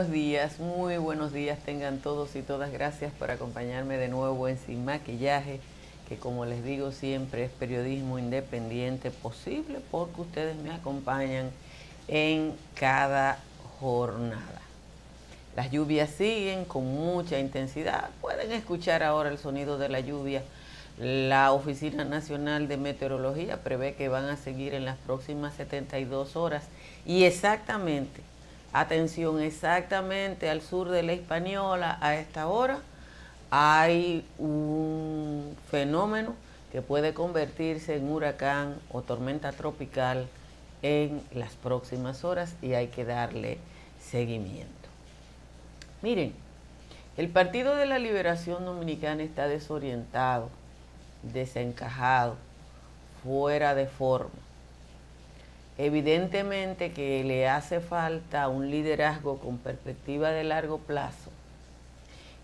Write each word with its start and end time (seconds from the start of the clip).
buenos 0.00 0.14
días, 0.14 0.58
muy 0.60 0.96
buenos 0.96 1.30
días 1.30 1.58
tengan 1.58 1.98
todos 1.98 2.34
y 2.34 2.40
todas. 2.40 2.72
Gracias 2.72 3.12
por 3.12 3.30
acompañarme 3.30 3.98
de 3.98 4.08
nuevo 4.08 4.48
en 4.48 4.56
Sin 4.56 4.82
Maquillaje, 4.82 5.60
que 6.08 6.16
como 6.16 6.46
les 6.46 6.64
digo 6.64 6.90
siempre 6.90 7.44
es 7.44 7.50
periodismo 7.50 8.18
independiente 8.18 9.10
posible 9.10 9.78
porque 9.90 10.22
ustedes 10.22 10.56
me 10.56 10.70
acompañan 10.70 11.50
en 12.08 12.54
cada 12.76 13.40
jornada. 13.78 14.62
Las 15.54 15.70
lluvias 15.70 16.08
siguen 16.08 16.64
con 16.64 16.86
mucha 16.86 17.38
intensidad. 17.38 18.08
Pueden 18.22 18.52
escuchar 18.52 19.02
ahora 19.02 19.28
el 19.28 19.36
sonido 19.36 19.76
de 19.76 19.90
la 19.90 20.00
lluvia. 20.00 20.42
La 20.98 21.52
Oficina 21.52 22.06
Nacional 22.06 22.68
de 22.68 22.78
Meteorología 22.78 23.62
prevé 23.62 23.96
que 23.96 24.08
van 24.08 24.30
a 24.30 24.38
seguir 24.38 24.72
en 24.72 24.86
las 24.86 24.96
próximas 24.96 25.52
72 25.56 26.36
horas 26.36 26.64
y 27.04 27.24
exactamente 27.24 28.29
Atención, 28.72 29.40
exactamente 29.40 30.48
al 30.48 30.60
sur 30.60 30.90
de 30.90 31.02
la 31.02 31.12
Hispaniola 31.12 31.98
a 32.00 32.14
esta 32.14 32.46
hora 32.46 32.78
hay 33.50 34.24
un 34.38 35.56
fenómeno 35.72 36.34
que 36.70 36.80
puede 36.80 37.12
convertirse 37.12 37.96
en 37.96 38.08
huracán 38.08 38.76
o 38.92 39.02
tormenta 39.02 39.50
tropical 39.50 40.28
en 40.82 41.20
las 41.34 41.54
próximas 41.54 42.22
horas 42.24 42.54
y 42.62 42.74
hay 42.74 42.88
que 42.88 43.04
darle 43.04 43.58
seguimiento. 44.00 44.70
Miren, 46.00 46.32
el 47.16 47.28
Partido 47.28 47.74
de 47.74 47.86
la 47.86 47.98
Liberación 47.98 48.64
Dominicana 48.64 49.24
está 49.24 49.48
desorientado, 49.48 50.48
desencajado, 51.24 52.36
fuera 53.24 53.74
de 53.74 53.86
forma. 53.86 54.30
Evidentemente 55.82 56.92
que 56.92 57.24
le 57.24 57.48
hace 57.48 57.80
falta 57.80 58.48
un 58.48 58.70
liderazgo 58.70 59.38
con 59.38 59.56
perspectiva 59.56 60.28
de 60.28 60.44
largo 60.44 60.76
plazo, 60.76 61.30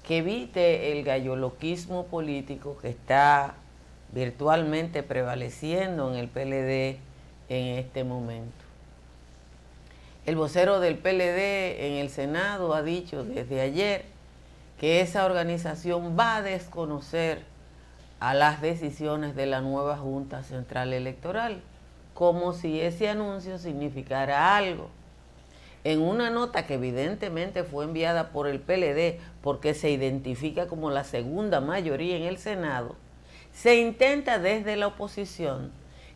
que 0.08 0.18
evite 0.18 0.90
el 0.92 1.04
galloloquismo 1.04 2.06
político 2.06 2.78
que 2.80 2.88
está 2.88 3.52
virtualmente 4.12 5.02
prevaleciendo 5.02 6.10
en 6.10 6.18
el 6.18 6.28
PLD 6.28 6.98
en 7.50 7.78
este 7.78 8.04
momento. 8.04 8.64
El 10.24 10.36
vocero 10.36 10.80
del 10.80 10.96
PLD 10.96 11.88
en 11.88 11.92
el 11.98 12.08
Senado 12.08 12.72
ha 12.72 12.82
dicho 12.82 13.22
desde 13.22 13.60
ayer 13.60 14.06
que 14.80 15.02
esa 15.02 15.26
organización 15.26 16.18
va 16.18 16.36
a 16.36 16.42
desconocer 16.42 17.42
a 18.18 18.32
las 18.32 18.62
decisiones 18.62 19.36
de 19.36 19.44
la 19.44 19.60
nueva 19.60 19.98
Junta 19.98 20.42
Central 20.42 20.94
Electoral 20.94 21.60
como 22.16 22.54
si 22.54 22.80
ese 22.80 23.10
anuncio 23.10 23.58
significara 23.58 24.56
algo. 24.56 24.88
En 25.84 26.00
una 26.00 26.30
nota 26.30 26.66
que 26.66 26.74
evidentemente 26.74 27.62
fue 27.62 27.84
enviada 27.84 28.30
por 28.30 28.48
el 28.48 28.58
PLD 28.58 29.20
porque 29.42 29.74
se 29.74 29.90
identifica 29.90 30.66
como 30.66 30.90
la 30.90 31.04
segunda 31.04 31.60
mayoría 31.60 32.16
en 32.16 32.22
el 32.22 32.38
Senado, 32.38 32.96
se 33.52 33.76
intenta 33.76 34.38
desde 34.38 34.76
la 34.76 34.86
oposición 34.86 35.72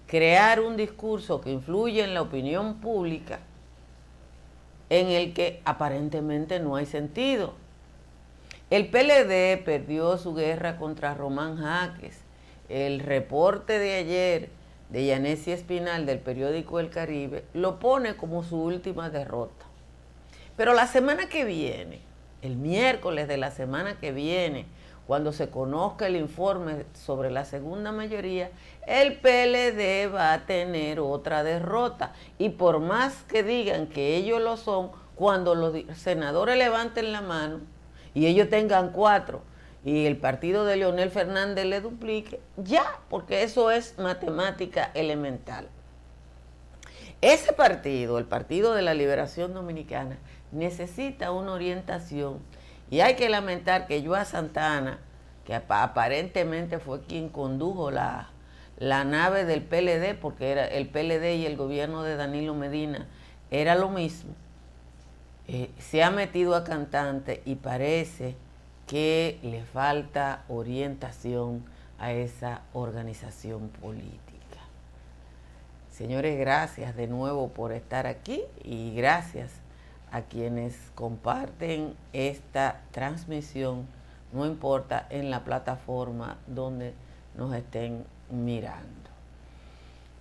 crear 0.07 0.61
un 0.61 0.79
discurso 0.79 1.43
que 1.43 1.53
influye 1.53 2.03
en 2.03 2.15
la 2.15 2.23
opinión 2.23 2.81
pública 2.81 3.41
en 4.89 5.09
el 5.09 5.35
que 5.35 5.61
aparentemente 5.67 6.61
no 6.61 6.77
hay 6.77 6.87
sentido. 6.87 7.53
El 8.71 8.89
PLD 8.89 9.63
perdió 9.67 10.17
su 10.17 10.33
guerra 10.33 10.79
contra 10.79 11.13
Román 11.13 11.59
Jaques. 11.59 12.23
El 12.71 13.01
reporte 13.01 13.79
de 13.79 13.97
ayer 13.97 14.60
de 14.91 15.07
Yanesi 15.07 15.53
Espinal 15.53 16.07
del 16.07 16.19
periódico 16.19 16.81
El 16.81 16.91
Caribe 16.91 17.45
lo 17.55 17.79
pone 17.79 18.17
como 18.17 18.43
su 18.43 18.61
última 18.61 19.11
derrota. 19.11 19.67
Pero 20.57 20.75
la 20.75 20.87
semana 20.87 21.29
que 21.29 21.45
viene, 21.45 22.01
el 22.43 22.57
miércoles 22.57 23.29
de 23.29 23.37
la 23.37 23.51
semana 23.51 23.99
que 23.99 24.13
viene, 24.13 24.67
cuando 25.07 25.33
se 25.33 25.49
conozca 25.49 26.07
el 26.07 26.17
informe 26.17 26.85
sobre 26.95 27.31
la 27.31 27.45
segunda 27.45 27.93
mayoría, 27.93 28.51
el 28.87 29.15
PLD 29.15 30.13
va 30.15 30.33
a 30.33 30.47
tener 30.47 31.01
otra 31.01 31.43
derrota. 31.43 32.13
Y 32.39 32.51
por 32.51 32.81
más 32.81 33.23
que 33.29 33.43
digan 33.43 33.87
que 33.87 34.17
ellos 34.17 34.41
lo 34.41 34.57
son, 34.57 34.91
cuando 35.15 35.55
los 35.55 35.75
senadores 35.97 36.57
levanten 36.57 37.13
la 37.13 37.21
mano 37.21 37.61
y 38.15 38.27
ellos 38.27 38.49
tengan 38.49 38.91
cuatro 38.91 39.43
y 39.85 40.07
el 40.07 40.17
partido 40.17 40.65
de 40.65 40.77
Leonel 40.77 41.11
Fernández 41.11 41.65
le 41.65 41.81
duplique, 41.81 42.41
ya, 42.57 43.01
porque 43.09 43.43
eso 43.43 43.71
es 43.71 43.99
matemática 43.99 44.91
elemental. 44.95 45.69
Ese 47.23 47.53
partido, 47.53 48.19
el 48.19 48.25
Partido 48.25 48.75
de 48.75 48.83
la 48.83 48.95
Liberación 48.95 49.53
Dominicana, 49.53 50.19
necesita 50.53 51.33
una 51.33 51.53
orientación 51.53 52.39
y 52.91 53.01
hay 53.01 53.15
que 53.15 53.29
lamentar 53.29 53.87
que 53.87 54.05
Joa 54.05 54.25
Santana, 54.25 54.99
que 55.45 55.55
aparentemente 55.55 56.79
fue 56.79 57.03
quien 57.03 57.29
condujo 57.29 57.91
la, 57.91 58.31
la 58.79 59.05
nave 59.05 59.45
del 59.45 59.63
PLD, 59.63 60.19
porque 60.19 60.51
era 60.51 60.67
el 60.67 60.89
PLD 60.89 61.37
y 61.37 61.47
el 61.47 61.57
gobierno 61.57 62.03
de 62.03 62.17
Danilo 62.17 62.55
Medina 62.55 63.07
era 63.51 63.75
lo 63.75 63.89
mismo, 63.89 64.35
eh, 65.49 65.71
se 65.79 66.03
ha 66.03 66.11
metido 66.11 66.55
a 66.55 66.65
cantante 66.65 67.43
y 67.45 67.57
parece 67.57 68.37
que 68.91 69.39
le 69.45 69.63
falta 69.63 70.43
orientación 70.49 71.63
a 72.01 72.11
esa 72.11 72.63
organización 72.73 73.69
política. 73.69 74.59
Señores, 75.93 76.37
gracias 76.37 76.97
de 76.97 77.07
nuevo 77.07 77.51
por 77.51 77.71
estar 77.71 78.09
aquí 78.09 78.43
y 78.65 78.93
gracias 78.97 79.53
a 80.11 80.23
quienes 80.23 80.77
comparten 80.97 81.95
esta 82.13 82.81
transmisión, 82.91 83.87
no 84.33 84.45
importa 84.45 85.07
en 85.11 85.31
la 85.31 85.45
plataforma 85.45 86.39
donde 86.49 86.93
nos 87.37 87.55
estén 87.55 88.05
mirando. 88.29 88.89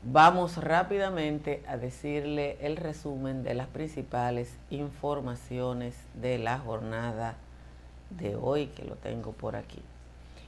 Vamos 0.04 0.58
rápidamente 0.58 1.64
a 1.68 1.78
decirle 1.78 2.60
el 2.62 2.78
resumen 2.78 3.42
de 3.42 3.56
las 3.56 3.68
principales 3.68 4.60
informaciones 4.70 5.96
de 6.14 6.38
la 6.38 6.60
jornada 6.60 7.36
de 8.10 8.36
hoy, 8.36 8.68
que 8.68 8.86
lo 8.86 8.96
tengo 8.96 9.32
por 9.32 9.56
aquí. 9.56 9.82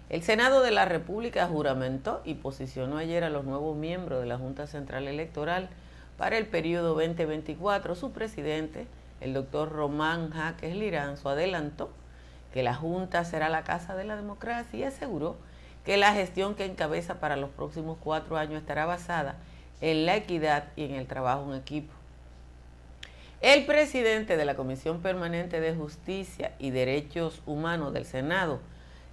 El 0.10 0.24
Senado 0.24 0.62
de 0.62 0.72
la 0.72 0.86
República 0.86 1.48
juramentó 1.48 2.22
y 2.26 2.34
posicionó 2.34 2.98
ayer 2.98 3.24
a 3.24 3.30
los 3.30 3.46
nuevos 3.46 3.78
miembros 3.78 4.20
de 4.20 4.26
la 4.26 4.38
Junta 4.38 4.68
Central 4.68 5.08
Electoral 5.08 5.70
para 6.18 6.38
el 6.38 6.48
periodo 6.48 6.96
2024. 6.96 7.96
Su 7.96 8.12
presidente, 8.12 8.88
el 9.22 9.34
doctor 9.34 9.72
Román 9.72 10.32
Jaques 10.32 10.76
Liranzo, 10.76 11.30
adelantó 11.30 11.90
que 12.54 12.62
la 12.62 12.76
Junta 12.76 13.24
será 13.24 13.48
la 13.48 13.64
casa 13.64 13.96
de 13.96 14.04
la 14.04 14.18
democracia 14.18 14.80
y 14.80 14.84
aseguró 14.84 15.38
que 15.86 15.98
la 15.98 16.14
gestión 16.14 16.56
que 16.56 16.66
encabeza 16.66 17.20
para 17.20 17.38
los 17.38 17.50
próximos 17.50 17.98
cuatro 18.04 18.38
años 18.38 18.62
estará 18.62 18.86
basada 18.86 19.38
en 19.80 20.06
la 20.06 20.16
equidad 20.16 20.66
y 20.76 20.84
en 20.84 20.96
el 20.96 21.08
trabajo 21.08 21.52
en 21.52 21.60
equipo. 21.60 22.01
El 23.42 23.66
presidente 23.66 24.38
de 24.38 24.46
la 24.46 24.54
Comisión 24.54 25.02
Permanente 25.02 25.60
de 25.60 25.74
Justicia 25.74 26.54
y 26.60 26.70
Derechos 26.70 27.42
Humanos 27.48 27.92
del 27.92 28.06
Senado, 28.06 28.60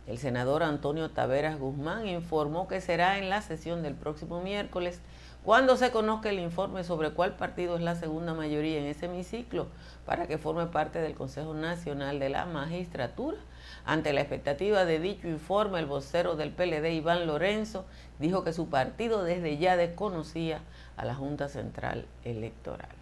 el 0.06 0.19
senador 0.19 0.62
Antonio 0.62 1.09
Taveras 1.11 1.59
Guzmán, 1.59 2.06
informó 2.06 2.69
que 2.69 2.83
será 2.83 3.17
en 3.17 3.31
la 3.31 3.41
sesión 3.41 3.83
del 3.83 3.94
próximo 3.94 4.43
miércoles 4.43 5.00
cuando 5.43 5.78
se 5.78 5.91
conozca 5.91 6.28
el 6.28 6.41
informe 6.41 6.84
sobre 6.84 7.12
cuál 7.12 7.37
partido 7.37 7.77
es 7.77 7.81
la 7.81 7.94
segunda 7.94 8.34
mayoría 8.34 8.78
en 8.78 8.84
ese 8.84 9.06
hemiciclo 9.06 9.69
para 10.05 10.27
que 10.27 10.37
forme 10.37 10.67
parte 10.67 11.00
del 11.00 11.15
Consejo 11.15 11.55
Nacional 11.55 12.19
de 12.19 12.28
la 12.28 12.44
Magistratura. 12.44 13.38
Ante 13.87 14.12
la 14.12 14.21
expectativa 14.21 14.84
de 14.84 14.99
dicho 14.99 15.27
informe, 15.27 15.78
el 15.78 15.87
vocero 15.87 16.37
del 16.37 16.50
PLD, 16.50 16.93
Iván 16.93 17.26
Lorenzo, 17.26 17.87
dijo 18.19 18.44
que 18.44 18.52
su 18.52 18.69
partido 18.69 19.25
desde 19.25 19.56
ya 19.56 19.79
desconocía 19.79 20.61
a 20.99 21.06
la 21.06 21.14
Junta 21.14 21.49
Central 21.49 22.05
Electoral. 22.25 22.98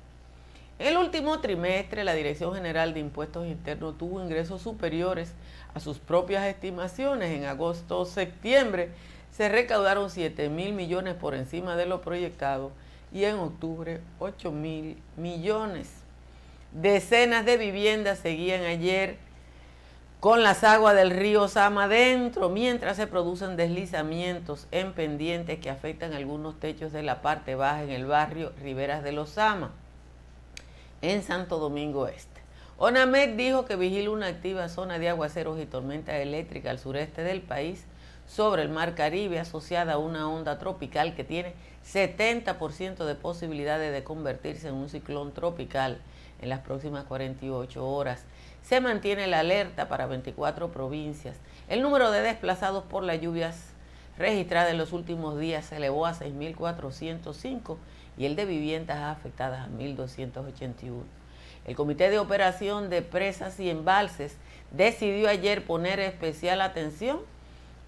El 0.79 0.99
último 0.99 1.41
trimestre, 1.41 2.05
la 2.05 2.13
Dirección 2.13 2.55
General 2.55 2.93
de 2.93 3.01
Impuestos 3.01 3.47
Internos 3.47 3.97
tuvo 3.97 4.23
ingresos 4.23 4.61
superiores 4.61 5.33
a 5.73 5.81
sus 5.81 5.99
propias 5.99 6.45
estimaciones. 6.45 7.31
En 7.31 7.47
agosto-septiembre 7.47 8.91
se 9.31 9.49
recaudaron 9.49 10.11
7 10.11 10.51
mil 10.51 10.75
millones 10.75 11.15
por 11.15 11.35
encima 11.35 11.77
de 11.77 11.87
lo 11.87 12.03
proyectado 12.03 12.73
y 13.11 13.25
en 13.25 13.37
octubre 13.37 14.03
8 14.19 14.53
mil 14.53 14.99
millones. 15.17 15.91
Decenas 16.73 17.47
de 17.47 17.57
viviendas 17.57 18.19
seguían 18.19 18.65
ayer 18.65 19.17
con 20.21 20.43
las 20.43 20.63
aguas 20.63 20.95
del 20.95 21.11
río 21.11 21.49
Sama 21.49 21.89
dentro, 21.89 22.51
mientras 22.51 22.99
se 22.99 23.07
producen 23.07 23.57
deslizamientos 23.57 24.67
en 24.73 24.93
pendientes 24.93 25.59
que 25.59 25.71
afectan 25.71 26.13
algunos 26.13 26.61
techos 26.61 26.93
de 26.93 27.03
la 27.03 27.23
parte 27.23 27.55
baja 27.55 27.83
en 27.83 27.91
el 27.91 28.05
barrio 28.05 28.53
Riberas 28.61 29.03
de 29.03 29.13
los 29.13 29.31
Sama 29.31 29.73
en 31.03 31.23
Santo 31.23 31.59
Domingo 31.59 32.09
Este. 32.09 32.41
ONAMED 32.79 33.37
dijo 33.37 33.65
que 33.65 33.77
vigila 33.77 34.11
una 34.11 34.27
activa 34.27 34.69
zona 34.69 34.99
de 34.99 35.09
aguaceros 35.09 35.59
y 35.61 35.67
tormenta 35.67 36.19
eléctrica 36.19 36.71
al 36.71 36.79
sureste 36.79 37.23
del 37.23 37.41
país 37.41 37.87
sobre 38.27 38.63
el 38.63 38.69
Mar 38.69 38.95
Caribe 38.95 39.39
asociada 39.39 39.95
a 39.95 39.99
una 39.99 40.29
onda 40.29 40.59
tropical 40.59 41.15
que 41.15 41.25
tiene 41.25 41.55
70% 41.91 43.05
de 43.05 43.15
posibilidades 43.15 43.93
de 43.93 44.05
convertirse 44.05 44.69
en 44.69 44.75
un 44.75 44.89
ciclón 44.89 45.33
tropical 45.33 45.99
en 46.43 46.49
las 46.49 46.61
próximas 46.61 47.05
48 47.05 47.87
horas. 47.87 48.25
Se 48.63 48.81
mantiene 48.81 49.27
la 49.27 49.41
alerta 49.41 49.89
para 49.89 50.07
24 50.07 50.71
provincias. 50.71 51.37
El 51.69 51.83
número 51.83 52.11
de 52.11 52.21
desplazados 52.21 52.85
por 52.85 53.05
las 53.05 53.21
lluvias 53.21 53.71
registradas 54.19 54.71
en 54.71 54.79
los 54.79 54.93
últimos 54.93 55.39
días 55.39 55.67
se 55.67 55.77
elevó 55.77 56.07
a 56.07 56.15
6.405 56.15 57.77
y 58.19 58.27
el 58.27 58.37
de 58.37 58.45
viviendas 58.45 58.99
afectadas 58.99 59.67
a 59.67 59.71
1.281. 59.71 61.03
El 61.67 61.75
Comité 61.75 62.11
de 62.11 62.19
Operación 62.19 62.91
de 62.91 63.03
Presas 63.03 63.59
y 63.59 63.71
Embalses 63.71 64.37
decidió 64.71 65.29
ayer 65.29 65.65
poner 65.65 66.01
especial 66.01 66.61
atención 66.61 67.19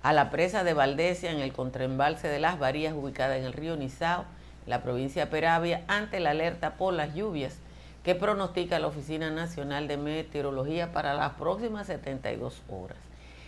a 0.03 0.13
la 0.13 0.31
presa 0.31 0.65
de 0.65 0.75
Valdesia 0.75 1.31
en 1.31 1.41
el 1.41 1.53
contraembalse 1.53 2.29
de 2.29 2.41
las 2.41 2.59
Varías 2.59 2.95
ubicada 2.95 3.37
en 3.37 3.45
el 3.45 3.53
río 3.53 3.77
Nizao, 3.77 4.25
la 4.67 4.83
provincia 4.83 5.25
de 5.25 5.31
Peravia, 5.31 5.85
ante 5.89 6.21
la 6.21 6.31
alerta 6.31 6.75
por 6.77 6.93
las 6.95 7.15
lluvias 7.15 7.57
que 8.05 8.15
pronostica 8.15 8.79
la 8.79 8.87
Oficina 8.87 9.31
Nacional 9.31 9.89
de 9.89 9.97
Meteorología 9.97 10.93
para 10.93 11.15
las 11.15 11.35
próximas 11.35 11.87
72 11.89 12.63
horas. 12.69 12.99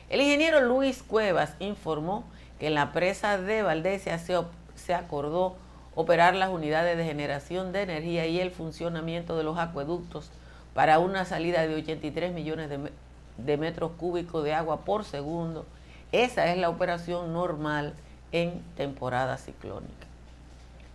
El 0.09 0.21
ingeniero 0.21 0.61
Luis 0.61 1.03
Cuevas 1.03 1.55
informó 1.61 2.25
que 2.59 2.67
en 2.67 2.75
la 2.75 2.93
presa 2.93 3.39
de 3.39 3.63
Valdesia 3.63 4.19
se, 4.19 4.37
se 4.75 4.93
acordó 4.93 5.57
operar 5.95 6.35
las 6.35 6.51
unidades 6.51 6.97
de 6.97 7.05
generación 7.05 7.73
de 7.73 7.83
energía 7.83 8.27
y 8.27 8.41
el 8.41 8.51
funcionamiento 8.51 9.37
de 9.37 9.45
los 9.45 9.59
acueductos 9.59 10.31
para 10.75 10.99
una 10.99 11.25
salida 11.25 11.67
de 11.67 11.75
83 11.75 12.33
millones 12.33 12.71
de, 12.71 12.93
de 13.39 13.57
metros 13.57 13.93
cúbicos 13.99 14.45
de 14.45 14.55
agua 14.55 14.85
por 14.85 15.05
segundo. 15.05 15.67
Esa 16.13 16.53
es 16.53 16.59
la 16.59 16.69
operación 16.69 17.33
normal 17.33 17.95
en 18.33 18.63
temporada 18.77 19.37
ciclónica. 19.37 20.07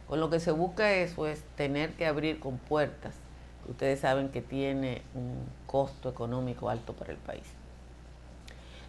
Con 0.07 0.19
lo 0.19 0.29
que 0.29 0.39
se 0.39 0.51
busca 0.51 0.91
eso 0.93 1.27
es 1.27 1.41
tener 1.55 1.93
que 1.93 2.05
abrir 2.05 2.39
con 2.39 2.57
puertas, 2.57 3.15
ustedes 3.67 3.99
saben 3.99 4.29
que 4.29 4.41
tiene 4.41 5.01
un 5.13 5.45
costo 5.65 6.09
económico 6.09 6.69
alto 6.69 6.93
para 6.93 7.11
el 7.11 7.17
país. 7.17 7.45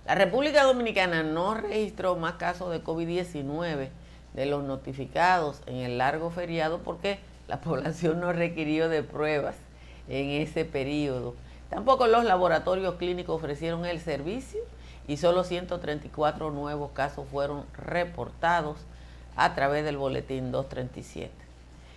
La 0.07 0.15
República 0.15 0.63
Dominicana 0.63 1.23
no 1.23 1.55
registró 1.55 2.15
más 2.17 2.35
casos 2.35 2.71
de 2.71 2.85
COVID-19 2.85 3.89
de 4.37 4.47
los 4.47 4.63
notificados 4.63 5.61
en 5.67 5.79
el 5.79 5.99
largo 5.99 6.31
feriado 6.31 6.79
porque 6.79 7.19
la 7.49 7.61
población 7.61 8.21
no 8.21 8.33
requirió 8.33 8.89
de 8.89 9.03
pruebas 9.03 9.57
en 10.09 10.31
ese 10.31 10.65
periodo 10.65 11.35
Tampoco 11.71 12.07
los 12.07 12.25
laboratorios 12.25 12.95
clínicos 12.95 13.37
ofrecieron 13.37 13.85
el 13.87 14.01
servicio 14.01 14.61
y 15.09 15.17
solo 15.17 15.43
134 15.43 16.51
nuevos 16.51 16.93
casos 16.93 17.27
fueron 17.29 17.65
reportados 17.73 18.79
a 19.35 19.55
través 19.55 19.85
del 19.85 19.97
boletín 19.97 20.53
237. 20.53 21.33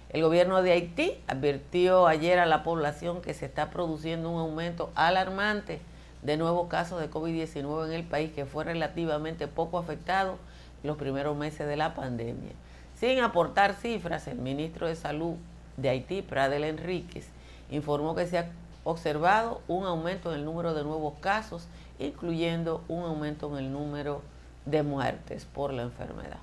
El 0.10 0.24
gobierno 0.24 0.64
de 0.64 0.72
Haití 0.72 1.22
advirtió 1.28 2.08
ayer 2.08 2.40
a 2.40 2.48
la 2.48 2.64
población 2.64 3.22
que 3.22 3.36
se 3.36 3.46
está 3.46 3.70
produciendo 3.70 4.32
un 4.32 4.40
aumento 4.40 4.90
alarmante 4.96 5.82
de 6.24 6.36
nuevos 6.36 6.68
casos 6.68 7.00
de 7.00 7.12
COVID-19 7.12 7.88
en 7.88 7.94
el 7.94 8.04
país 8.04 8.32
que 8.34 8.46
fue 8.46 8.64
relativamente 8.64 9.48
poco 9.48 9.78
afectado 9.78 10.38
los 10.84 10.98
primeros 10.98 11.36
meses 11.36 11.68
de 11.68 11.76
la 11.76 11.94
pandemia. 11.94 12.52
Sin 12.96 13.20
aportar 13.20 13.76
cifras, 13.76 14.28
el 14.28 14.40
ministro 14.40 14.88
de 14.88 14.96
Salud 14.96 15.36
de 15.78 15.90
Haití, 15.90 16.22
Pradel 16.22 16.64
Enríquez, 16.64 17.28
informó 17.72 18.16
que 18.16 18.28
se 18.28 18.38
ha 18.38 18.50
observado 18.84 19.62
un 19.68 19.86
aumento 19.86 20.34
en 20.34 20.40
el 20.40 20.46
número 20.46 20.74
de 20.74 20.84
nuevos 20.84 21.14
casos, 21.22 21.68
incluyendo 22.00 22.84
un 22.88 23.04
aumento 23.04 23.50
en 23.52 23.66
el 23.66 23.72
número 23.72 24.22
de 24.66 24.84
muertes 24.84 25.46
por 25.46 25.74
la 25.74 25.84
enfermedad. 25.84 26.40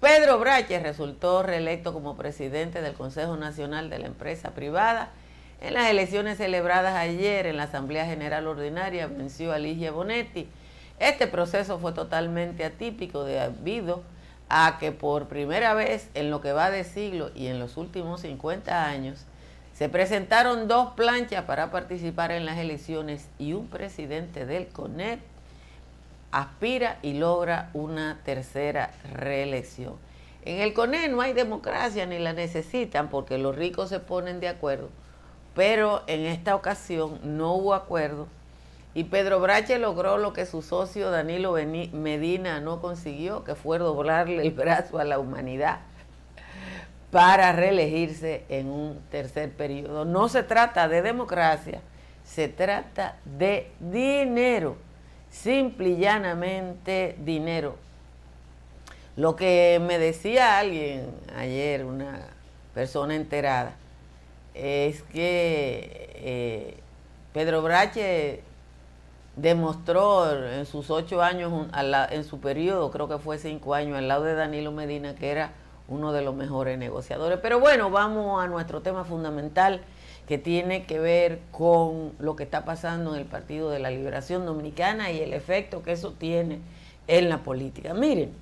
Pedro 0.00 0.38
Brache 0.38 0.78
resultó 0.78 1.42
reelecto 1.42 1.92
como 1.92 2.16
presidente 2.16 2.82
del 2.82 2.94
Consejo 2.94 3.36
Nacional 3.36 3.90
de 3.90 3.98
la 3.98 4.06
Empresa 4.06 4.50
Privada. 4.50 5.10
En 5.60 5.74
las 5.74 5.90
elecciones 5.90 6.38
celebradas 6.38 6.94
ayer 6.94 7.46
en 7.46 7.56
la 7.56 7.64
Asamblea 7.64 8.06
General 8.06 8.46
Ordinaria 8.46 9.08
venció 9.08 9.52
a 9.52 9.58
Ligia 9.58 9.90
Bonetti. 9.90 10.48
Este 10.98 11.28
proceso 11.28 11.78
fue 11.78 11.92
totalmente 11.92 12.64
atípico 12.64 13.24
debido 13.24 14.02
a 14.48 14.78
que 14.80 14.92
por 14.92 15.28
primera 15.28 15.74
vez 15.74 16.08
en 16.14 16.30
lo 16.30 16.40
que 16.40 16.52
va 16.52 16.70
de 16.70 16.84
siglo 16.84 17.30
y 17.34 17.46
en 17.46 17.58
los 17.58 17.76
últimos 17.76 18.22
50 18.22 18.86
años 18.86 19.24
se 19.74 19.88
presentaron 19.88 20.66
dos 20.66 20.94
planchas 20.94 21.44
para 21.44 21.70
participar 21.70 22.32
en 22.32 22.44
las 22.44 22.58
elecciones 22.58 23.28
y 23.38 23.52
un 23.52 23.68
presidente 23.68 24.44
del 24.44 24.66
CONEP 24.66 25.20
aspira 26.32 26.98
y 27.02 27.14
logra 27.14 27.70
una 27.74 28.18
tercera 28.24 28.90
reelección. 29.12 29.94
En 30.44 30.60
el 30.60 30.74
CONEP 30.74 31.12
no 31.12 31.20
hay 31.20 31.32
democracia 31.32 32.06
ni 32.06 32.18
la 32.18 32.32
necesitan 32.32 33.08
porque 33.08 33.38
los 33.38 33.54
ricos 33.54 33.88
se 33.88 34.00
ponen 34.00 34.40
de 34.40 34.48
acuerdo, 34.48 34.88
pero 35.54 36.02
en 36.08 36.26
esta 36.26 36.56
ocasión 36.56 37.20
no 37.22 37.54
hubo 37.54 37.74
acuerdo 37.74 38.26
y 38.98 39.04
Pedro 39.04 39.38
Brache 39.38 39.78
logró 39.78 40.18
lo 40.18 40.32
que 40.32 40.44
su 40.44 40.60
socio 40.60 41.12
Danilo 41.12 41.52
Medina 41.92 42.58
no 42.58 42.80
consiguió, 42.80 43.44
que 43.44 43.54
fue 43.54 43.78
doblarle 43.78 44.42
el 44.42 44.50
brazo 44.50 44.98
a 44.98 45.04
la 45.04 45.20
humanidad 45.20 45.78
para 47.12 47.52
reelegirse 47.52 48.42
en 48.48 48.66
un 48.66 49.00
tercer 49.08 49.52
periodo. 49.52 50.04
No 50.04 50.28
se 50.28 50.42
trata 50.42 50.88
de 50.88 51.02
democracia, 51.02 51.80
se 52.24 52.48
trata 52.48 53.18
de 53.24 53.70
dinero, 53.78 54.76
simple 55.30 55.90
y 55.90 55.98
llanamente 55.98 57.14
dinero. 57.20 57.76
Lo 59.14 59.36
que 59.36 59.80
me 59.80 60.00
decía 60.00 60.58
alguien 60.58 61.08
ayer, 61.36 61.84
una 61.84 62.18
persona 62.74 63.14
enterada, 63.14 63.76
es 64.54 65.02
que 65.04 66.10
eh, 66.16 66.80
Pedro 67.32 67.62
Brache 67.62 68.42
demostró 69.40 70.32
en 70.32 70.66
sus 70.66 70.90
ocho 70.90 71.22
años, 71.22 71.52
en 72.10 72.24
su 72.24 72.40
periodo, 72.40 72.90
creo 72.90 73.08
que 73.08 73.18
fue 73.18 73.38
cinco 73.38 73.74
años, 73.74 73.96
al 73.96 74.08
lado 74.08 74.24
de 74.24 74.34
Danilo 74.34 74.72
Medina, 74.72 75.14
que 75.14 75.30
era 75.30 75.52
uno 75.86 76.12
de 76.12 76.22
los 76.22 76.34
mejores 76.34 76.76
negociadores. 76.76 77.38
Pero 77.40 77.60
bueno, 77.60 77.90
vamos 77.90 78.42
a 78.42 78.48
nuestro 78.48 78.82
tema 78.82 79.04
fundamental 79.04 79.80
que 80.26 80.38
tiene 80.38 80.84
que 80.84 80.98
ver 80.98 81.38
con 81.52 82.12
lo 82.18 82.36
que 82.36 82.42
está 82.42 82.64
pasando 82.64 83.14
en 83.14 83.20
el 83.20 83.26
Partido 83.26 83.70
de 83.70 83.78
la 83.78 83.90
Liberación 83.90 84.44
Dominicana 84.44 85.10
y 85.12 85.20
el 85.20 85.32
efecto 85.32 85.82
que 85.82 85.92
eso 85.92 86.12
tiene 86.12 86.58
en 87.06 87.28
la 87.28 87.38
política. 87.38 87.94
Miren, 87.94 88.32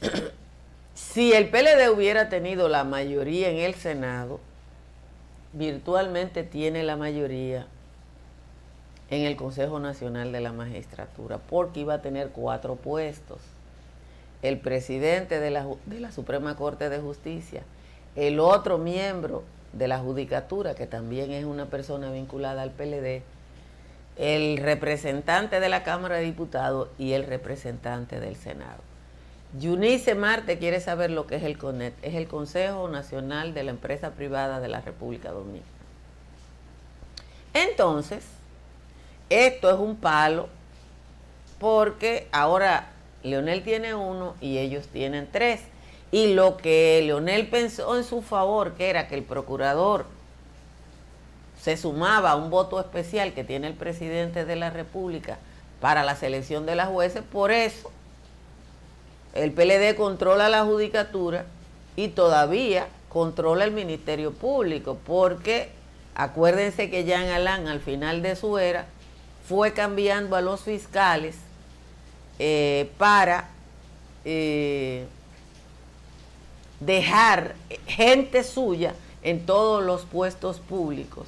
si 0.94 1.32
el 1.32 1.48
PLD 1.48 1.90
hubiera 1.94 2.28
tenido 2.28 2.68
la 2.68 2.82
mayoría 2.82 3.50
en 3.50 3.58
el 3.58 3.74
Senado, 3.74 4.40
virtualmente 5.52 6.42
tiene 6.42 6.82
la 6.82 6.96
mayoría 6.96 7.66
en 9.12 9.26
el 9.26 9.36
Consejo 9.36 9.78
Nacional 9.78 10.32
de 10.32 10.40
la 10.40 10.54
Magistratura, 10.54 11.36
porque 11.36 11.80
iba 11.80 11.92
a 11.92 12.00
tener 12.00 12.30
cuatro 12.30 12.76
puestos 12.76 13.40
el 14.40 14.58
presidente 14.58 15.38
de 15.38 15.50
la, 15.50 15.66
de 15.84 16.00
la 16.00 16.10
Suprema 16.10 16.56
Corte 16.56 16.88
de 16.88 16.98
Justicia, 16.98 17.62
el 18.16 18.40
otro 18.40 18.78
miembro 18.78 19.42
de 19.74 19.86
la 19.86 19.98
Judicatura, 19.98 20.74
que 20.74 20.86
también 20.86 21.30
es 21.30 21.44
una 21.44 21.66
persona 21.66 22.10
vinculada 22.10 22.62
al 22.62 22.70
PLD, 22.70 23.22
el 24.16 24.56
representante 24.56 25.60
de 25.60 25.68
la 25.68 25.82
Cámara 25.82 26.16
de 26.16 26.24
Diputados 26.24 26.88
y 26.98 27.12
el 27.12 27.24
representante 27.24 28.18
del 28.18 28.36
Senado. 28.36 28.80
Yunice 29.60 30.14
Marte 30.14 30.58
quiere 30.58 30.80
saber 30.80 31.10
lo 31.10 31.26
que 31.26 31.36
es 31.36 31.42
el 31.42 31.58
CONET, 31.58 31.92
es 32.00 32.14
el 32.14 32.28
Consejo 32.28 32.88
Nacional 32.88 33.52
de 33.52 33.64
la 33.64 33.72
Empresa 33.72 34.12
Privada 34.12 34.58
de 34.60 34.68
la 34.68 34.80
República 34.80 35.32
Dominicana. 35.32 35.70
Entonces, 37.52 38.24
esto 39.32 39.70
es 39.70 39.78
un 39.78 39.96
palo 39.96 40.48
porque 41.58 42.28
ahora 42.32 42.90
Leonel 43.22 43.62
tiene 43.62 43.94
uno 43.94 44.34
y 44.40 44.58
ellos 44.58 44.88
tienen 44.88 45.28
tres. 45.30 45.60
Y 46.10 46.34
lo 46.34 46.56
que 46.56 47.00
Leonel 47.04 47.48
pensó 47.48 47.96
en 47.96 48.04
su 48.04 48.20
favor, 48.20 48.72
que 48.74 48.90
era 48.90 49.08
que 49.08 49.14
el 49.14 49.22
procurador 49.22 50.06
se 51.60 51.76
sumaba 51.76 52.32
a 52.32 52.36
un 52.36 52.50
voto 52.50 52.80
especial 52.80 53.32
que 53.32 53.44
tiene 53.44 53.68
el 53.68 53.74
presidente 53.74 54.44
de 54.44 54.56
la 54.56 54.70
República 54.70 55.38
para 55.80 56.02
la 56.02 56.16
selección 56.16 56.66
de 56.66 56.74
las 56.74 56.88
jueces, 56.88 57.22
por 57.22 57.52
eso 57.52 57.90
el 59.34 59.52
PLD 59.52 59.94
controla 59.96 60.48
la 60.48 60.64
judicatura 60.64 61.46
y 61.96 62.08
todavía 62.08 62.88
controla 63.08 63.64
el 63.64 63.70
Ministerio 63.70 64.32
Público, 64.32 64.98
porque 65.06 65.70
acuérdense 66.14 66.90
que 66.90 67.04
Jean 67.04 67.28
Alain 67.28 67.68
al 67.68 67.80
final 67.80 68.22
de 68.22 68.36
su 68.36 68.58
era 68.58 68.86
fue 69.48 69.72
cambiando 69.72 70.36
a 70.36 70.40
los 70.40 70.60
fiscales 70.62 71.36
eh, 72.38 72.90
para 72.98 73.48
eh, 74.24 75.06
dejar 76.80 77.54
gente 77.86 78.44
suya 78.44 78.94
en 79.22 79.46
todos 79.46 79.82
los 79.82 80.02
puestos 80.02 80.58
públicos 80.58 81.26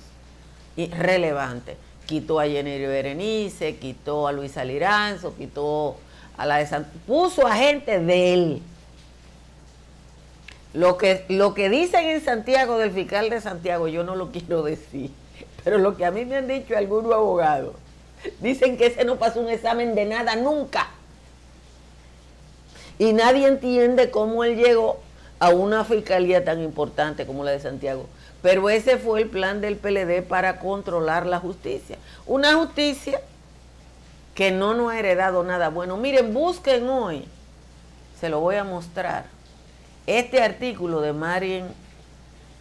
y 0.76 0.88
relevantes. 0.88 1.76
Quitó 2.06 2.40
a 2.40 2.46
Jenny 2.46 2.78
Berenice, 2.78 3.76
quitó 3.76 4.28
a 4.28 4.32
Luis 4.32 4.56
Aliranzo, 4.56 5.34
quitó 5.36 5.96
a 6.36 6.46
la 6.46 6.56
de 6.56 6.66
San... 6.66 6.84
puso 7.06 7.46
a 7.46 7.56
gente 7.56 7.98
de 8.00 8.34
él. 8.34 8.62
Lo 10.72 10.98
que, 10.98 11.24
lo 11.28 11.54
que 11.54 11.70
dicen 11.70 12.04
en 12.06 12.24
Santiago 12.24 12.78
del 12.78 12.90
fiscal 12.90 13.30
de 13.30 13.40
Santiago, 13.40 13.86
yo 13.88 14.02
no 14.02 14.16
lo 14.16 14.30
quiero 14.32 14.62
decir, 14.62 15.10
pero 15.62 15.78
lo 15.78 15.96
que 15.96 16.04
a 16.04 16.10
mí 16.10 16.24
me 16.24 16.36
han 16.36 16.48
dicho 16.48 16.76
algunos 16.76 17.12
abogados, 17.12 17.74
dicen 18.40 18.76
que 18.76 18.86
ese 18.86 19.04
no 19.04 19.16
pasó 19.16 19.40
un 19.40 19.48
examen 19.48 19.94
de 19.94 20.04
nada 20.04 20.36
nunca. 20.36 20.88
Y 22.98 23.12
nadie 23.12 23.48
entiende 23.48 24.10
cómo 24.10 24.44
él 24.44 24.56
llegó 24.56 25.00
a 25.40 25.50
una 25.50 25.84
fiscalía 25.84 26.44
tan 26.44 26.62
importante 26.62 27.26
como 27.26 27.44
la 27.44 27.50
de 27.50 27.60
Santiago. 27.60 28.06
Pero 28.42 28.68
ese 28.70 28.98
fue 28.98 29.22
el 29.22 29.28
plan 29.28 29.60
del 29.60 29.76
PLD 29.76 30.22
para 30.22 30.58
controlar 30.58 31.26
la 31.26 31.38
justicia. 31.38 31.98
Una 32.26 32.54
justicia 32.54 33.20
que 34.34 34.50
no 34.50 34.74
nos 34.74 34.92
ha 34.92 34.98
heredado 34.98 35.42
nada 35.44 35.70
bueno. 35.70 35.96
Miren, 35.96 36.34
busquen 36.34 36.88
hoy, 36.88 37.24
se 38.20 38.28
lo 38.28 38.40
voy 38.40 38.56
a 38.56 38.64
mostrar, 38.64 39.26
este 40.06 40.42
artículo 40.42 41.00
de 41.00 41.12
Marien 41.12 41.66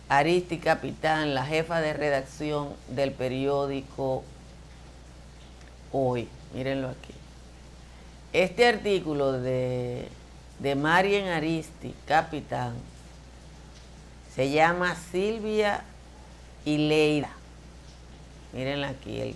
Aristi 0.07 0.57
Capitán, 0.57 1.33
la 1.33 1.45
jefa 1.45 1.81
de 1.81 1.93
redacción 1.93 2.69
del 2.89 3.11
periódico 3.11 4.23
Hoy. 5.93 6.27
Mírenlo 6.53 6.89
aquí. 6.89 7.13
Este 8.33 8.67
artículo 8.67 9.31
de 9.31 10.09
de 10.63 10.75
Marien 10.75 11.27
Aristi, 11.27 11.93
capitán, 12.07 12.73
se 14.33 14.49
llama 14.49 14.95
Silvia 15.11 15.83
y 16.63 16.77
Leida. 16.77 17.29
Mírenla 18.53 18.89
aquí, 18.89 19.35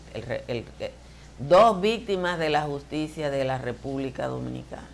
dos 1.37 1.81
víctimas 1.81 2.39
de 2.39 2.49
la 2.49 2.61
justicia 2.61 3.29
de 3.29 3.43
la 3.43 3.57
República 3.57 4.27
Dominicana. 4.27 4.87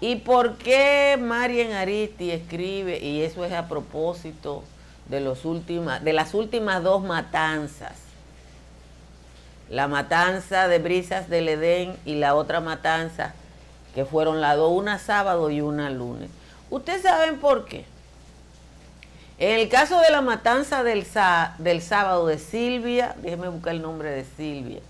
¿Y 0.00 0.16
por 0.16 0.56
qué 0.56 1.18
Marien 1.20 1.72
Aristi 1.72 2.30
escribe, 2.30 2.98
y 2.98 3.20
eso 3.20 3.44
es 3.44 3.52
a 3.52 3.68
propósito 3.68 4.64
de, 5.08 5.20
los 5.20 5.42
de 6.02 6.12
las 6.12 6.34
últimas 6.34 6.82
dos 6.82 7.02
matanzas? 7.04 7.92
La 9.72 9.88
matanza 9.88 10.68
de 10.68 10.78
Brisas 10.78 11.30
del 11.30 11.48
Edén 11.48 11.96
y 12.04 12.16
la 12.16 12.34
otra 12.34 12.60
matanza 12.60 13.32
que 13.94 14.04
fueron 14.04 14.42
las 14.42 14.58
dos, 14.58 14.70
una 14.70 14.98
sábado 14.98 15.48
y 15.48 15.62
una 15.62 15.88
lunes. 15.88 16.28
¿Ustedes 16.68 17.00
saben 17.00 17.38
por 17.38 17.64
qué? 17.64 17.86
En 19.38 19.58
el 19.58 19.70
caso 19.70 19.98
de 20.00 20.10
la 20.10 20.20
matanza 20.20 20.82
del, 20.82 21.06
del 21.56 21.80
sábado 21.80 22.26
de 22.26 22.38
Silvia, 22.38 23.16
déjenme 23.22 23.48
buscar 23.48 23.74
el 23.74 23.80
nombre 23.80 24.10
de 24.10 24.26
Silvia, 24.36 24.80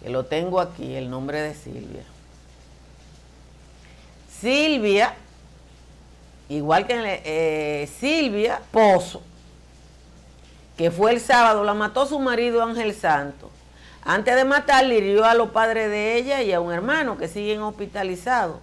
que 0.00 0.08
lo 0.08 0.26
tengo 0.26 0.60
aquí, 0.60 0.94
el 0.94 1.10
nombre 1.10 1.42
de 1.42 1.54
Silvia. 1.54 2.04
Silvia, 4.40 5.14
igual 6.48 6.86
que 6.86 7.20
eh, 7.24 7.90
Silvia 7.98 8.62
Pozo, 8.70 9.22
que 10.80 10.90
fue 10.90 11.12
el 11.12 11.20
sábado, 11.20 11.62
la 11.62 11.74
mató 11.74 12.06
su 12.06 12.18
marido 12.18 12.62
Ángel 12.62 12.94
Santos. 12.94 13.50
Antes 14.02 14.34
de 14.34 14.46
matar, 14.46 14.86
hirió 14.86 15.26
a 15.26 15.34
los 15.34 15.50
padres 15.50 15.90
de 15.90 16.16
ella 16.16 16.40
y 16.40 16.54
a 16.54 16.60
un 16.62 16.72
hermano 16.72 17.18
que 17.18 17.28
siguen 17.28 17.60
hospitalizados. 17.60 18.56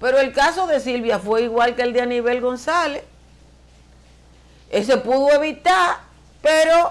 Pero 0.00 0.18
el 0.18 0.32
caso 0.32 0.66
de 0.66 0.80
Silvia 0.80 1.20
fue 1.20 1.42
igual 1.42 1.76
que 1.76 1.82
el 1.82 1.92
de 1.92 2.00
Aníbal 2.00 2.40
González. 2.40 3.04
Ese 4.68 4.96
pudo 4.96 5.32
evitar, 5.32 5.98
pero 6.42 6.90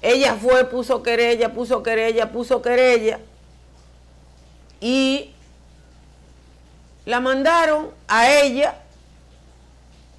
ella 0.00 0.34
fue, 0.36 0.64
puso 0.64 1.02
querella, 1.02 1.52
puso 1.52 1.82
querella, 1.82 2.32
puso 2.32 2.62
querella. 2.62 3.20
Y 4.80 5.34
la 7.04 7.20
mandaron 7.20 7.90
a 8.08 8.30
ella 8.30 8.76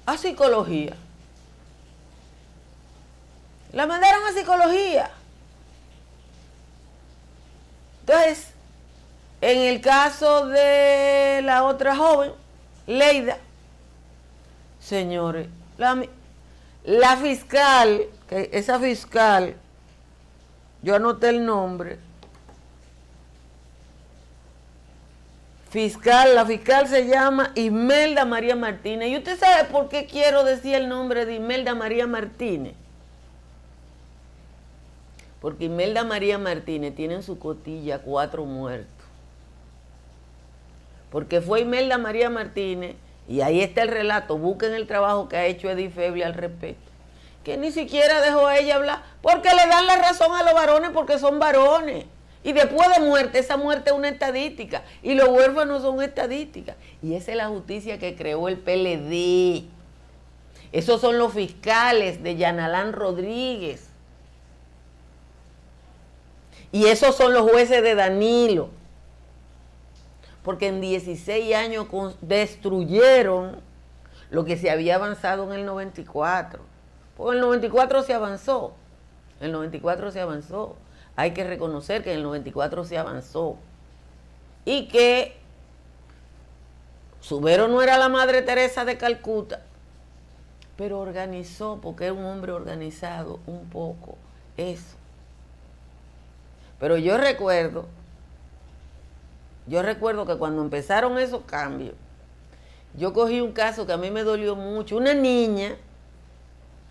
a 0.06 0.16
psicología. 0.16 0.94
La 3.72 3.86
mandaron 3.86 4.22
a 4.26 4.32
psicología. 4.32 5.10
Entonces, 8.00 8.48
en 9.40 9.58
el 9.60 9.80
caso 9.80 10.46
de 10.46 11.40
la 11.42 11.64
otra 11.64 11.96
joven, 11.96 12.32
Leida, 12.86 13.38
señores, 14.80 15.46
la, 15.78 17.16
fiscal, 17.16 18.02
esa 18.28 18.78
fiscal, 18.78 19.56
yo 20.82 20.96
anoté 20.96 21.28
el 21.28 21.46
nombre, 21.46 21.98
fiscal, 25.70 26.34
la 26.34 26.44
fiscal 26.44 26.88
se 26.88 27.06
llama 27.06 27.52
Imelda 27.54 28.24
María 28.24 28.56
Martínez. 28.56 29.08
¿Y 29.08 29.16
usted 29.16 29.38
sabe 29.38 29.64
por 29.64 29.88
qué 29.88 30.06
quiero 30.06 30.44
decir 30.44 30.74
el 30.74 30.88
nombre 30.88 31.24
de 31.24 31.36
Imelda 31.36 31.74
María 31.74 32.06
Martínez? 32.06 32.74
Porque 35.42 35.64
Imelda 35.64 36.04
María 36.04 36.38
Martínez 36.38 36.94
tiene 36.94 37.14
en 37.14 37.24
su 37.24 37.40
cotilla 37.40 37.98
cuatro 37.98 38.44
muertos. 38.44 38.88
Porque 41.10 41.40
fue 41.40 41.62
Imelda 41.62 41.98
María 41.98 42.30
Martínez, 42.30 42.94
y 43.28 43.40
ahí 43.40 43.60
está 43.60 43.82
el 43.82 43.88
relato, 43.88 44.38
busquen 44.38 44.72
el 44.72 44.86
trabajo 44.86 45.28
que 45.28 45.36
ha 45.36 45.46
hecho 45.46 45.68
Edith 45.68 45.92
Feble 45.94 46.24
al 46.24 46.34
respecto, 46.34 46.88
que 47.42 47.56
ni 47.56 47.72
siquiera 47.72 48.20
dejó 48.20 48.46
a 48.46 48.56
ella 48.56 48.76
hablar, 48.76 49.02
porque 49.20 49.48
le 49.50 49.66
dan 49.66 49.88
la 49.88 49.96
razón 49.96 50.32
a 50.32 50.44
los 50.44 50.54
varones 50.54 50.90
porque 50.94 51.18
son 51.18 51.40
varones. 51.40 52.06
Y 52.44 52.52
después 52.52 52.88
de 52.96 53.04
muerte, 53.04 53.40
esa 53.40 53.56
muerte 53.56 53.90
es 53.90 53.96
una 53.96 54.10
estadística. 54.10 54.84
Y 55.02 55.14
los 55.14 55.28
huérfanos 55.28 55.82
son 55.82 56.02
estadísticas. 56.02 56.76
Y 57.02 57.14
esa 57.14 57.32
es 57.32 57.36
la 57.36 57.48
justicia 57.48 57.98
que 57.98 58.16
creó 58.16 58.48
el 58.48 58.58
PLD. 58.58 59.64
Esos 60.72 61.00
son 61.00 61.18
los 61.18 61.32
fiscales 61.32 62.22
de 62.22 62.36
Yanalán 62.36 62.92
Rodríguez. 62.92 63.91
Y 66.72 66.86
esos 66.86 67.14
son 67.14 67.34
los 67.34 67.48
jueces 67.50 67.82
de 67.82 67.94
Danilo. 67.94 68.70
Porque 70.42 70.68
en 70.68 70.80
16 70.80 71.54
años 71.54 71.86
destruyeron 72.20 73.60
lo 74.30 74.44
que 74.44 74.56
se 74.56 74.70
había 74.70 74.96
avanzado 74.96 75.44
en 75.52 75.60
el 75.60 75.66
94. 75.66 76.62
Porque 77.16 77.36
en 77.36 77.42
el 77.42 77.46
94 77.46 78.02
se 78.02 78.14
avanzó. 78.14 78.74
En 79.38 79.46
el 79.46 79.52
94 79.52 80.10
se 80.10 80.20
avanzó. 80.20 80.76
Hay 81.14 81.32
que 81.32 81.44
reconocer 81.44 82.02
que 82.02 82.12
en 82.12 82.18
el 82.18 82.24
94 82.24 82.84
se 82.84 82.98
avanzó. 82.98 83.58
Y 84.64 84.88
que 84.88 85.36
Subero 87.22 87.68
no 87.68 87.82
era 87.82 87.98
la 87.98 88.08
Madre 88.08 88.42
Teresa 88.42 88.84
de 88.84 88.98
Calcuta, 88.98 89.62
pero 90.76 90.98
organizó, 90.98 91.78
porque 91.80 92.06
era 92.06 92.14
un 92.14 92.24
hombre 92.24 92.50
organizado, 92.50 93.38
un 93.46 93.68
poco, 93.70 94.16
eso. 94.56 94.96
Pero 96.82 96.96
yo 96.96 97.16
recuerdo, 97.16 97.86
yo 99.68 99.82
recuerdo 99.82 100.26
que 100.26 100.36
cuando 100.36 100.62
empezaron 100.62 101.16
esos 101.16 101.44
cambios, 101.44 101.94
yo 102.98 103.12
cogí 103.12 103.40
un 103.40 103.52
caso 103.52 103.86
que 103.86 103.92
a 103.92 103.96
mí 103.96 104.10
me 104.10 104.24
dolió 104.24 104.56
mucho. 104.56 104.96
Una 104.96 105.14
niña 105.14 105.76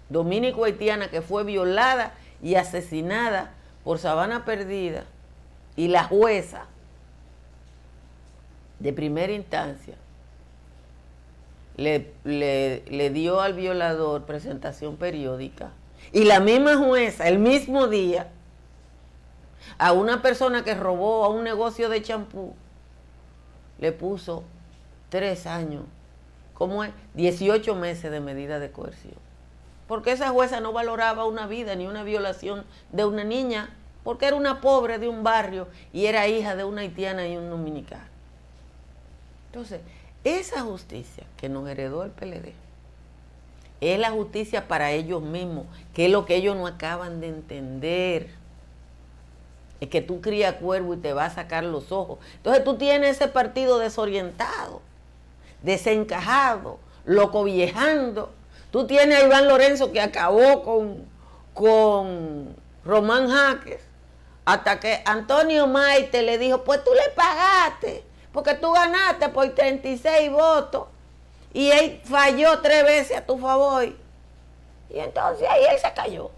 dominico 0.08 0.64
haitiana 0.64 1.10
que 1.10 1.22
fue 1.22 1.44
violada 1.44 2.14
y 2.42 2.56
asesinada 2.56 3.52
por 3.84 4.00
Sabana 4.00 4.46
Perdida 4.46 5.04
y 5.76 5.90
la 5.90 6.06
jueza 6.06 6.68
de 8.80 8.94
primera 8.94 9.34
instancia 9.34 9.96
le, 11.76 12.14
le, 12.24 13.10
dio 13.10 13.42
al 13.42 13.56
violador 13.56 14.24
presentación 14.24 14.96
periódica 14.96 15.72
y 16.14 16.24
la 16.24 16.40
misma 16.40 16.78
jueza 16.78 17.28
el 17.28 17.40
mismo 17.40 17.88
día 17.88 18.32
a 19.78 19.94
una 19.94 20.22
persona 20.22 20.64
que 20.64 20.76
robó 20.76 21.24
a 21.24 21.30
un 21.30 21.44
negocio 21.44 21.90
de 21.90 22.02
champú, 22.02 22.54
le 23.80 23.92
puso 23.92 24.44
tres 25.10 25.46
años, 25.48 25.84
¿cómo 26.54 26.84
es? 26.84 26.92
18 27.16 27.76
meses 27.76 28.12
de 28.12 28.20
medida 28.20 28.60
de 28.60 28.72
coerción. 28.72 29.16
Porque 29.88 30.12
esa 30.12 30.30
jueza 30.30 30.62
no 30.62 30.72
valoraba 30.72 31.26
una 31.26 31.48
vida 31.48 31.76
ni 31.76 31.88
una 31.88 32.04
violación 32.04 32.64
de 32.92 33.06
una 33.06 33.24
niña, 33.24 33.76
porque 34.04 34.28
era 34.28 34.36
una 34.36 34.62
pobre 34.62 35.00
de 35.00 35.10
un 35.10 35.24
barrio 35.24 35.68
y 35.92 36.06
era 36.06 36.28
hija 36.28 36.56
de 36.56 36.64
una 36.64 36.82
haitiana 36.82 37.28
y 37.28 37.36
un 37.38 37.50
dominicano. 37.50 38.06
Entonces, 39.48 39.82
esa 40.24 40.62
justicia 40.62 41.26
que 41.38 41.50
nos 41.50 41.68
heredó 41.68 42.04
el 42.04 42.12
PLD 42.12 42.54
es 43.82 44.00
la 44.00 44.12
justicia 44.12 44.68
para 44.68 44.92
ellos 44.92 45.22
mismos, 45.22 45.66
que 45.94 46.06
es 46.06 46.12
lo 46.12 46.26
que 46.26 46.36
ellos 46.36 46.56
no 46.56 46.68
acaban 46.68 47.20
de 47.20 47.30
entender 47.30 48.30
es 49.82 49.90
que 49.90 50.02
tú 50.02 50.22
crías 50.22 50.54
cuervo 50.56 50.94
y 50.94 50.98
te 50.98 51.12
va 51.12 51.26
a 51.26 51.30
sacar 51.32 51.64
los 51.64 51.92
ojos. 51.92 52.20
Entonces 52.36 52.64
tú 52.64 52.78
tienes 52.78 53.18
ese 53.18 53.28
partido 53.28 53.80
desorientado, 53.80 54.82
desencajado, 55.64 56.78
loco 57.04 57.44
viejando. 57.44 58.32
Tú 58.70 58.86
tienes 58.86 59.20
a 59.20 59.26
Iván 59.26 59.48
Lorenzo 59.48 59.92
que 59.92 60.00
acabó 60.00 60.64
con, 60.64 61.04
con 61.56 62.56
Román 62.86 63.28
Jaques, 63.28 63.82
hasta 64.46 64.80
que 64.80 65.02
Antonio 65.04 65.66
Maite 65.66 66.22
le 66.22 66.38
dijo, 66.38 66.64
pues 66.64 66.84
tú 66.84 66.92
le 66.94 67.12
pagaste, 67.16 68.04
porque 68.32 68.54
tú 68.54 68.72
ganaste 68.72 69.30
por 69.30 69.50
36 69.50 70.32
votos. 70.32 70.88
y 71.54 71.72
él 71.72 72.02
falló 72.06 72.60
tres 72.62 72.84
veces 72.84 73.18
a 73.18 73.26
tu 73.26 73.38
favor. 73.40 73.86
Y 74.92 75.00
entonces 75.00 75.48
ahí 75.50 75.64
él 75.72 75.80
se 75.80 75.92
cayó. 75.94 76.30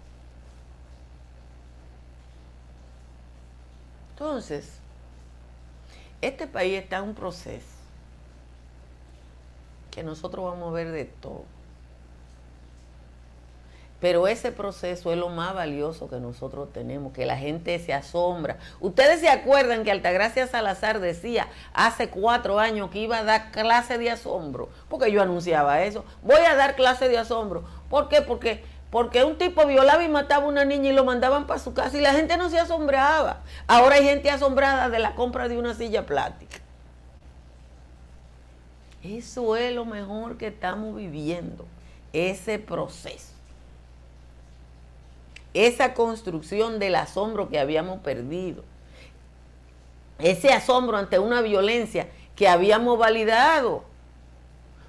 Entonces, 4.14 4.78
este 6.20 6.46
país 6.46 6.80
está 6.80 6.98
en 6.98 7.04
un 7.04 7.14
proceso 7.14 7.66
que 9.90 10.04
nosotros 10.04 10.44
vamos 10.44 10.68
a 10.68 10.72
ver 10.72 10.92
de 10.92 11.04
todo. 11.04 11.44
Pero 14.00 14.28
ese 14.28 14.52
proceso 14.52 15.12
es 15.12 15.18
lo 15.18 15.30
más 15.30 15.54
valioso 15.54 16.10
que 16.10 16.20
nosotros 16.20 16.72
tenemos, 16.72 17.12
que 17.12 17.26
la 17.26 17.38
gente 17.38 17.78
se 17.78 17.94
asombra. 17.94 18.58
Ustedes 18.80 19.20
se 19.20 19.28
acuerdan 19.30 19.82
que 19.82 19.90
Altagracia 19.90 20.46
Salazar 20.46 21.00
decía 21.00 21.48
hace 21.72 22.10
cuatro 22.10 22.58
años 22.60 22.90
que 22.90 22.98
iba 22.98 23.18
a 23.18 23.24
dar 23.24 23.50
clase 23.50 23.96
de 23.96 24.10
asombro, 24.10 24.68
porque 24.88 25.10
yo 25.10 25.22
anunciaba 25.22 25.82
eso. 25.82 26.04
Voy 26.22 26.40
a 26.40 26.54
dar 26.54 26.76
clase 26.76 27.08
de 27.08 27.18
asombro. 27.18 27.64
¿Por 27.88 28.08
qué? 28.08 28.20
Porque, 28.20 28.62
porque 28.94 29.24
un 29.24 29.36
tipo 29.38 29.66
violaba 29.66 30.04
y 30.04 30.08
mataba 30.08 30.44
a 30.44 30.46
una 30.46 30.64
niña 30.64 30.90
y 30.90 30.92
lo 30.92 31.04
mandaban 31.04 31.48
para 31.48 31.58
su 31.58 31.74
casa 31.74 31.98
y 31.98 32.00
la 32.00 32.12
gente 32.12 32.36
no 32.36 32.48
se 32.48 32.60
asombraba. 32.60 33.40
Ahora 33.66 33.96
hay 33.96 34.04
gente 34.04 34.30
asombrada 34.30 34.88
de 34.88 35.00
la 35.00 35.16
compra 35.16 35.48
de 35.48 35.58
una 35.58 35.74
silla 35.74 36.06
plástica. 36.06 36.58
Eso 39.02 39.56
es 39.56 39.74
lo 39.74 39.84
mejor 39.84 40.36
que 40.36 40.46
estamos 40.46 40.94
viviendo, 40.94 41.66
ese 42.12 42.60
proceso 42.60 43.32
esa 45.54 45.94
construcción 45.94 46.78
del 46.78 46.94
asombro 46.94 47.48
que 47.48 47.58
habíamos 47.58 47.98
perdido, 47.98 48.62
ese 50.20 50.52
asombro 50.52 50.98
ante 50.98 51.18
una 51.18 51.40
violencia 51.40 52.06
que 52.36 52.46
habíamos 52.46 52.96
validado. 52.96 53.82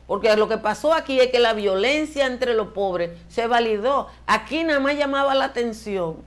Porque 0.07 0.35
lo 0.35 0.47
que 0.47 0.57
pasó 0.57 0.93
aquí 0.93 1.19
es 1.19 1.31
que 1.31 1.39
la 1.39 1.53
violencia 1.53 2.27
entre 2.27 2.53
los 2.53 2.69
pobres 2.69 3.12
se 3.27 3.47
validó. 3.47 4.07
Aquí 4.27 4.63
nada 4.63 4.79
más 4.79 4.95
llamaba 4.95 5.33
la 5.33 5.45
atención 5.45 6.17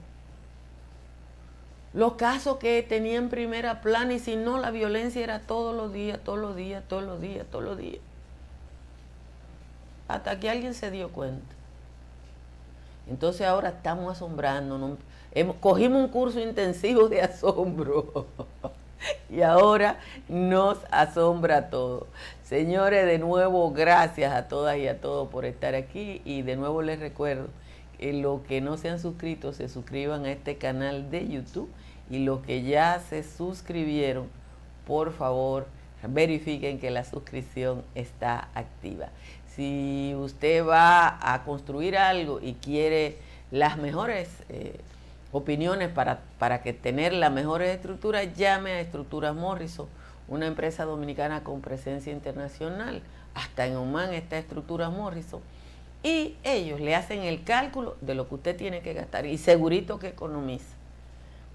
los 1.99 2.14
casos 2.14 2.58
que 2.58 2.82
tenían 2.82 3.28
primera 3.28 3.80
plana 3.80 4.14
y 4.14 4.18
si 4.18 4.37
no, 4.37 4.58
la 4.58 4.70
violencia 4.70 5.23
era 5.23 5.40
todos 5.40 5.75
los 5.75 5.92
días, 5.92 6.20
todos 6.23 6.38
los 6.38 6.54
días, 6.54 6.85
todos 6.87 7.02
los 7.02 7.20
días, 7.20 7.47
todos 7.50 7.64
los 7.64 7.78
días. 7.78 8.00
Hasta 10.06 10.38
que 10.38 10.50
alguien 10.50 10.75
se 10.75 10.90
dio 10.90 11.08
cuenta. 11.08 11.54
Entonces 13.08 13.47
ahora 13.47 13.70
estamos 13.70 14.12
asombrando. 14.12 14.97
cogimos 15.61 16.02
un 16.02 16.08
curso 16.08 16.40
intensivo 16.40 17.08
de 17.08 17.23
asombro 17.23 18.26
y 19.31 19.43
ahora 19.43 19.99
nos 20.28 20.78
asombra 20.90 21.71
todo. 21.71 22.07
Señores, 22.43 23.07
de 23.07 23.19
nuevo, 23.19 23.73
gracias 23.73 24.33
a 24.33 24.49
todas 24.49 24.78
y 24.78 24.88
a 24.88 25.00
todos 25.00 25.28
por 25.28 25.45
estar 25.45 25.75
aquí 25.75 26.23
y 26.25 26.43
de 26.43 26.57
nuevo 26.57 26.83
les 26.83 26.99
recuerdo 26.99 27.49
que 27.99 28.12
los 28.12 28.43
que 28.43 28.61
no 28.61 28.76
se 28.76 28.88
han 28.88 29.00
suscrito 29.00 29.52
se 29.52 29.69
suscriban 29.69 30.25
a 30.25 30.33
este 30.33 30.57
canal 30.57 31.11
de 31.11 31.28
YouTube 31.28 31.69
y 32.11 32.21
los 32.21 32.40
que 32.40 32.62
ya 32.62 33.00
se 33.00 33.23
suscribieron, 33.23 34.28
por 34.87 35.12
favor, 35.12 35.67
verifiquen 36.07 36.78
que 36.78 36.90
la 36.90 37.05
suscripción 37.05 37.83
está 37.95 38.49
activa. 38.55 39.09
Si 39.55 40.14
usted 40.17 40.64
va 40.64 41.19
a 41.21 41.45
construir 41.45 41.97
algo 41.97 42.40
y 42.40 42.55
quiere 42.55 43.19
las 43.50 43.76
mejores 43.76 44.28
eh, 44.49 44.78
opiniones 45.32 45.88
para, 45.90 46.20
para 46.38 46.62
que 46.62 46.73
tener 46.73 47.12
las 47.12 47.32
mejores 47.32 47.75
estructuras, 47.75 48.35
llame 48.35 48.73
a 48.73 48.80
Estructuras 48.80 49.35
Morrison, 49.35 49.87
una 50.26 50.47
empresa 50.47 50.85
dominicana 50.85 51.45
con 51.45 51.60
presencia 51.60 52.12
internacional. 52.12 53.02
Hasta 53.34 53.67
en 53.67 53.76
Oman 53.76 54.14
está 54.14 54.38
Estructuras 54.38 54.91
Morrison. 54.91 55.41
Y 56.02 56.36
ellos 56.45 56.80
le 56.80 56.95
hacen 56.95 57.23
el 57.23 57.45
cálculo 57.45 57.97
de 58.00 58.14
lo 58.14 58.28
que 58.28 58.36
usted 58.36 58.56
tiene 58.56 58.80
que 58.80 58.95
gastar 58.95 59.26
y 59.26 59.36
segurito 59.36 59.99
que 59.99 60.08
economiza. 60.08 60.76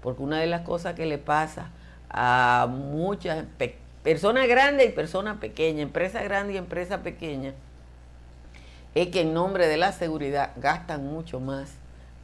Porque 0.02 0.22
una 0.22 0.38
de 0.38 0.46
las 0.46 0.62
cosas 0.62 0.94
que 0.94 1.06
le 1.06 1.18
pasa 1.18 1.70
a 2.10 2.68
muchas 2.70 3.44
personas 4.02 4.46
grandes 4.46 4.88
y 4.88 4.92
personas 4.92 5.38
pequeñas, 5.38 5.82
empresas 5.82 6.22
grandes 6.24 6.54
y 6.54 6.58
empresas 6.58 7.00
pequeñas, 7.00 7.54
es 8.94 9.08
que 9.08 9.22
en 9.22 9.34
nombre 9.34 9.66
de 9.66 9.76
la 9.76 9.92
seguridad 9.92 10.52
gastan 10.56 11.06
mucho 11.06 11.40
más 11.40 11.72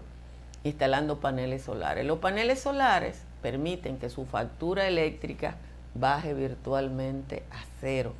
instalando 0.62 1.18
paneles 1.20 1.62
solares. 1.62 2.06
Los 2.06 2.18
paneles 2.18 2.60
solares 2.60 3.22
permiten 3.42 3.98
que 3.98 4.10
su 4.10 4.26
factura 4.26 4.86
eléctrica 4.86 5.56
baje 6.00 6.34
virtualmente 6.34 7.44
a 7.50 7.64
cero. 7.80 8.12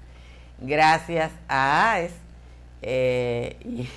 Gracias 0.60 1.30
a 1.48 1.92
AES. 1.92 2.12
Eh, 2.82 3.56
y, 3.64 3.88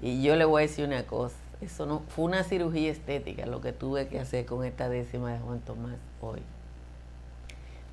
y 0.06 0.22
yo 0.22 0.36
le 0.36 0.44
voy 0.44 0.62
a 0.62 0.66
decir 0.66 0.84
una 0.84 1.02
cosa. 1.04 1.34
Eso 1.60 1.86
no 1.86 2.04
fue 2.08 2.26
una 2.26 2.44
cirugía 2.44 2.92
estética 2.92 3.44
lo 3.46 3.60
que 3.60 3.72
tuve 3.72 4.06
que 4.06 4.20
hacer 4.20 4.46
con 4.46 4.64
esta 4.64 4.88
décima 4.88 5.32
de 5.32 5.40
Juan 5.40 5.58
Tomás 5.60 5.96
hoy 6.20 6.40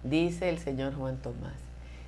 dice 0.06 0.50
el 0.50 0.60
señor 0.60 0.96
Juan 0.96 1.18
Tomás. 1.18 1.54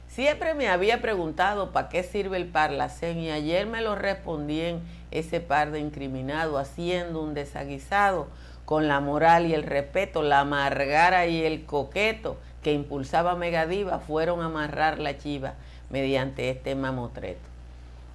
Siempre 0.08 0.54
me 0.54 0.70
había 0.70 1.02
preguntado 1.02 1.72
para 1.72 1.90
qué 1.90 2.04
sirve 2.04 2.38
el 2.38 2.48
parlacén 2.48 3.20
y 3.20 3.30
ayer 3.30 3.68
me 3.68 3.82
lo 3.82 3.96
respondí 3.96 4.62
en 4.62 4.82
ese 5.12 5.40
par 5.40 5.72
de 5.72 5.80
incriminado 5.80 6.58
haciendo 6.58 7.22
un 7.22 7.34
desaguisado 7.34 8.28
con 8.66 8.88
la 8.88 9.00
moral 9.00 9.46
y 9.46 9.54
el 9.54 9.64
respeto, 9.64 10.24
la 10.24 10.42
amargara 10.42 11.28
y 11.28 11.44
el 11.44 11.66
coqueto 11.66 12.38
que 12.64 12.74
impulsaba 12.74 13.36
Megadiva 13.36 14.00
fueron 14.00 14.42
a 14.42 14.46
amarrar 14.46 15.00
la 15.00 15.18
chiva 15.18 15.54
mediante 15.90 16.50
este 16.50 16.76
mamotreto. 16.76 17.40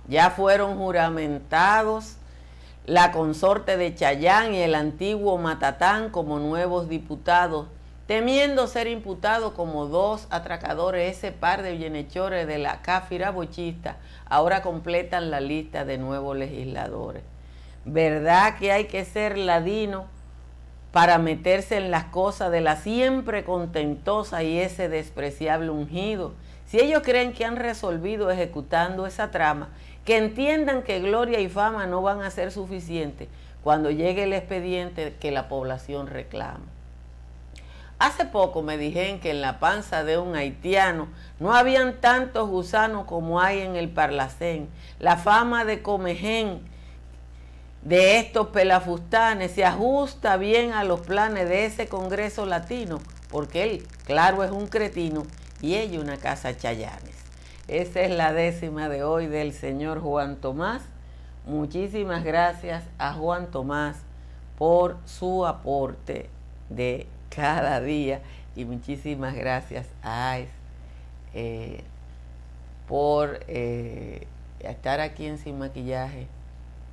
Ya 0.09 0.31
fueron 0.31 0.77
juramentados 0.77 2.17
la 2.85 3.13
consorte 3.13 3.77
de 3.77 3.95
Chayán 3.95 4.55
y 4.55 4.59
el 4.59 4.75
antiguo 4.75 5.39
Matatán 5.39 6.11
como 6.11 6.39
nuevos 6.39 6.89
diputados 6.89 7.69
temiendo 8.07 8.67
ser 8.67 8.89
imputado 8.89 9.55
como 9.55 9.87
dos 9.87 10.27
atracadores, 10.31 11.17
ese 11.17 11.33
par 11.33 11.63
de 11.63 11.77
bienhechores 11.77 12.47
de 12.47 12.59
la 12.59 12.83
cáfira 12.83 13.31
bochista 13.31 13.97
ahora 14.27 14.63
completan 14.63 15.31
la 15.31 15.41
lista 15.41 15.85
de 15.85 15.99
nuevos 15.99 16.37
legisladores. 16.37 17.23
¿Verdad 17.85 18.59
que 18.59 18.73
hay 18.73 18.85
que 18.87 19.05
ser 19.05 19.39
ladino 19.39 20.07
para 20.93 21.19
meterse 21.19 21.77
en 21.77 21.91
las 21.91 22.05
cosas 22.05 22.51
de 22.51 22.61
la 22.61 22.77
siempre 22.77 23.45
contentosa 23.45 24.43
y 24.43 24.59
ese 24.59 24.89
despreciable 24.89 25.71
ungido? 25.71 26.33
Si 26.67 26.81
ellos 26.81 27.03
creen 27.05 27.33
que 27.33 27.45
han 27.45 27.57
resolvido 27.57 28.31
ejecutando 28.31 29.07
esa 29.07 29.31
trama, 29.31 29.69
que 30.05 30.17
entiendan 30.17 30.83
que 30.83 31.01
gloria 31.01 31.41
y 31.41 31.49
fama 31.49 31.87
no 31.87 32.03
van 32.03 32.23
a 32.23 32.31
ser 32.31 32.51
suficientes 32.51 33.29
cuando 33.63 33.91
llegue 33.91 34.25
el 34.25 34.33
expediente 34.33 35.15
que 35.21 35.31
la 35.31 35.49
población 35.49 36.09
reclama. 36.09 36.65
Hace 38.03 38.25
poco 38.25 38.63
me 38.63 38.79
dijeron 38.79 39.21
que 39.21 39.31
en 39.31 39.41
la 39.41 39.61
panza 39.61 40.03
de 40.03 40.19
un 40.19 40.35
haitiano 40.35 41.07
no 41.39 41.55
habían 41.55 42.01
tantos 42.01 42.49
gusanos 42.49 43.05
como 43.05 43.41
hay 43.41 43.61
en 43.61 43.77
el 43.77 43.91
Parlacén. 43.91 44.69
La 44.99 45.17
fama 45.17 45.65
de 45.65 45.83
Comején 45.83 46.63
de 47.83 48.19
estos 48.19 48.49
pelafustanes 48.49 49.53
se 49.53 49.65
ajusta 49.65 50.37
bien 50.37 50.73
a 50.73 50.83
los 50.83 51.03
planes 51.03 51.49
de 51.49 51.65
ese 51.65 51.87
Congreso 51.87 52.45
Latino, 52.45 52.99
porque 53.31 53.63
él, 53.63 53.87
claro, 54.05 54.43
es 54.43 54.51
un 54.51 54.67
cretino 54.67 55.23
y 55.61 55.77
ella 55.77 56.01
una 56.01 56.17
casa 56.17 56.57
chayanes. 56.57 57.15
Esa 57.69 58.01
es 58.01 58.11
la 58.11 58.33
décima 58.33 58.89
de 58.89 59.05
hoy 59.05 59.29
del 59.29 59.53
señor 59.53 60.01
Juan 60.01 60.41
Tomás. 60.41 60.83
Muchísimas 61.47 62.25
gracias 62.25 62.83
a 62.99 63.13
Juan 63.13 63.53
Tomás 63.53 63.99
por 64.59 64.97
su 65.05 65.47
aporte 65.47 66.31
de 66.69 67.07
cada 67.35 67.81
día. 67.81 68.21
Y 68.55 68.65
muchísimas 68.65 69.35
gracias 69.35 69.87
a 70.03 70.33
AIS 70.33 70.49
eh, 71.35 71.81
por 72.87 73.41
eh, 73.49 74.27
estar 74.61 75.01
aquí 75.01 75.27
en 75.27 75.39
Sin 75.39 75.59
Maquillaje 75.59 76.27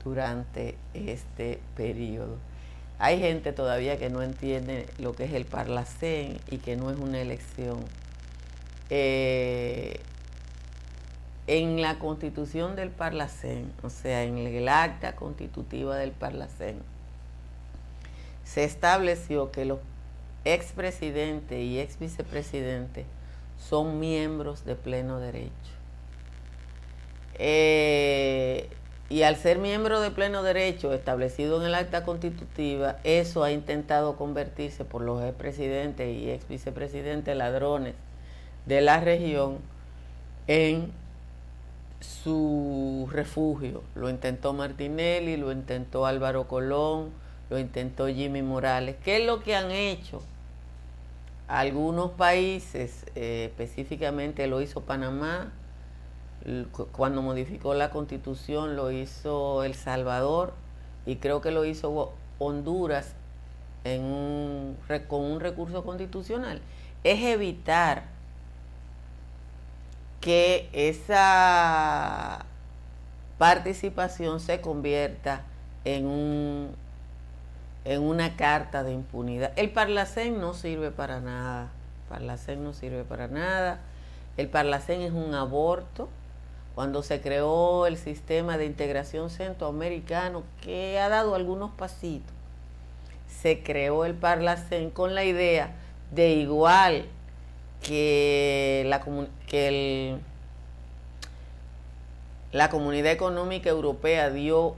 durante 0.04 0.75
este 0.93 1.60
periodo. 1.75 2.38
hay 2.99 3.19
gente 3.19 3.52
todavía 3.52 3.97
que 3.97 4.10
no 4.10 4.21
entiende 4.21 4.86
lo 4.97 5.13
que 5.13 5.25
es 5.25 5.34
el 5.34 5.45
Parlacén 5.45 6.39
y 6.49 6.58
que 6.58 6.75
no 6.75 6.89
es 6.89 6.97
una 6.97 7.19
elección. 7.19 7.80
Eh, 8.89 9.99
en 11.47 11.82
la 11.82 11.97
constitución 11.99 12.75
del 12.75 12.89
Parlacén, 12.89 13.71
o 13.82 13.89
sea, 13.89 14.23
en 14.23 14.38
el 14.38 14.67
acta 14.69 15.15
constitutiva 15.15 15.97
del 15.97 16.12
Parlacén, 16.12 16.82
se 18.43 18.63
estableció 18.63 19.52
que 19.52 19.65
los 19.65 19.80
expresidentes 20.45 21.60
y 21.60 21.80
ex 21.80 21.99
vicepresidentes 21.99 23.06
son 23.58 23.99
miembros 23.99 24.65
de 24.65 24.75
pleno 24.75 25.19
derecho. 25.19 25.52
Eh, 27.36 28.69
y 29.10 29.23
al 29.23 29.38
ser 29.38 29.58
miembro 29.58 30.02
de 30.02 30.12
pleno 30.12 30.43
derecho 30.43 30.93
establecido 30.93 31.60
en 31.60 31.67
el 31.67 31.75
acta 31.75 32.04
constitutiva, 32.04 32.97
eso 33.04 33.43
ha 33.43 33.52
intentado 33.52 34.15
convertirse 34.15 34.86
por 34.86 35.02
los 35.02 35.23
expresidentes 35.23 36.15
y 36.15 36.30
ex 36.30 36.47
vicepresidentes 36.47 37.36
ladrones 37.36 37.95
de 38.65 38.82
la 38.82 38.99
región 38.99 39.58
en 40.47 40.91
su 42.02 43.10
refugio. 43.12 43.84
Lo 43.95 44.10
intentó 44.10 44.54
Martinelli, 44.54 45.38
lo 45.38 45.52
intentó 45.52 46.06
Álvaro 46.06 46.47
Colón, 46.47 47.10
lo 47.49 47.59
intentó 47.59 48.07
Jimmy 48.07 48.41
Morales. 48.41 48.95
¿Qué 49.03 49.17
es 49.17 49.25
lo 49.25 49.41
que 49.41 49.55
han 49.55 49.71
hecho? 49.71 50.21
Algunos 51.47 52.12
países, 52.12 53.05
eh, 53.15 53.45
específicamente 53.49 54.45
lo 54.47 54.62
hizo 54.62 54.81
Panamá, 54.81 55.51
cuando 56.91 57.21
modificó 57.21 57.73
la 57.73 57.89
constitución 57.89 58.75
lo 58.75 58.91
hizo 58.91 59.63
El 59.63 59.75
Salvador 59.75 60.53
y 61.05 61.17
creo 61.17 61.41
que 61.41 61.51
lo 61.51 61.65
hizo 61.65 62.13
Honduras 62.38 63.13
en 63.83 64.77
con 65.07 65.21
un 65.21 65.39
recurso 65.39 65.83
constitucional. 65.83 66.62
Es 67.03 67.21
evitar 67.21 68.03
que 70.21 70.69
esa 70.73 72.45
participación 73.38 74.39
se 74.39 74.62
convierta 74.62 75.43
en, 75.85 76.05
un, 76.05 76.75
en 77.86 78.02
una 78.02 78.36
carta 78.36 78.84
de 78.84 78.94
impunidad. 78.94 79.52
El 79.56 79.72
Parlacén 79.72 80.39
no 80.39 80.54
sirve 80.54 80.92
para 80.92 81.20
nada. 81.20 81.70
Parlacén 82.10 82.63
no 82.63 82.74
sirve 82.74 83.04
para 83.04 83.28
nada. 83.28 83.80
El 84.38 84.50
Parlacén 84.50 85.02
es 85.02 85.12
un 85.12 85.34
aborto. 85.34 86.10
Cuando 86.76 87.04
se 87.04 87.20
creó 87.20 87.88
el 87.88 87.98
sistema 87.98 88.58
de 88.58 88.65
integración 88.65 89.30
centroamericano, 89.30 90.44
que 90.62 91.00
ha 91.00 91.10
dado 91.10 91.36
algunos 91.36 91.72
pasitos, 91.72 92.32
se 93.28 93.63
creó 93.63 94.06
el 94.06 94.15
Parlacén 94.15 94.89
con 94.89 95.13
la 95.13 95.24
idea 95.24 95.76
de 96.12 96.32
igual 96.32 97.06
que 97.82 98.84
la, 98.88 99.04
que 99.48 100.18
la 102.52 102.70
Comunidad 102.70 103.12
Económica 103.12 103.70
Europea 103.70 104.30
dio 104.30 104.76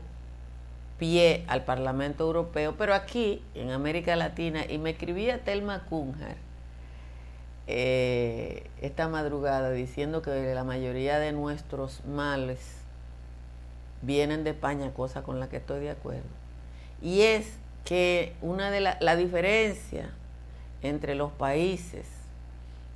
pie 1.01 1.43
al 1.47 1.65
Parlamento 1.65 2.25
Europeo, 2.25 2.75
pero 2.77 2.93
aquí, 2.93 3.41
en 3.55 3.71
América 3.71 4.15
Latina, 4.15 4.63
y 4.69 4.77
me 4.77 4.91
escribía 4.91 5.43
Telma 5.43 5.83
Kunjar 5.85 6.35
eh, 7.65 8.69
esta 8.83 9.07
madrugada 9.07 9.71
diciendo 9.71 10.21
que 10.21 10.53
la 10.53 10.63
mayoría 10.63 11.17
de 11.17 11.31
nuestros 11.31 12.05
males 12.05 12.59
vienen 14.03 14.43
de 14.43 14.51
España, 14.51 14.93
cosa 14.93 15.23
con 15.23 15.39
la 15.39 15.49
que 15.49 15.57
estoy 15.57 15.79
de 15.79 15.89
acuerdo. 15.89 16.29
Y 17.01 17.21
es 17.21 17.51
que 17.83 18.35
una 18.43 18.69
de 18.69 18.81
las 18.81 19.01
la 19.01 19.15
diferencia 19.15 20.11
entre 20.83 21.15
los 21.15 21.31
países 21.31 22.05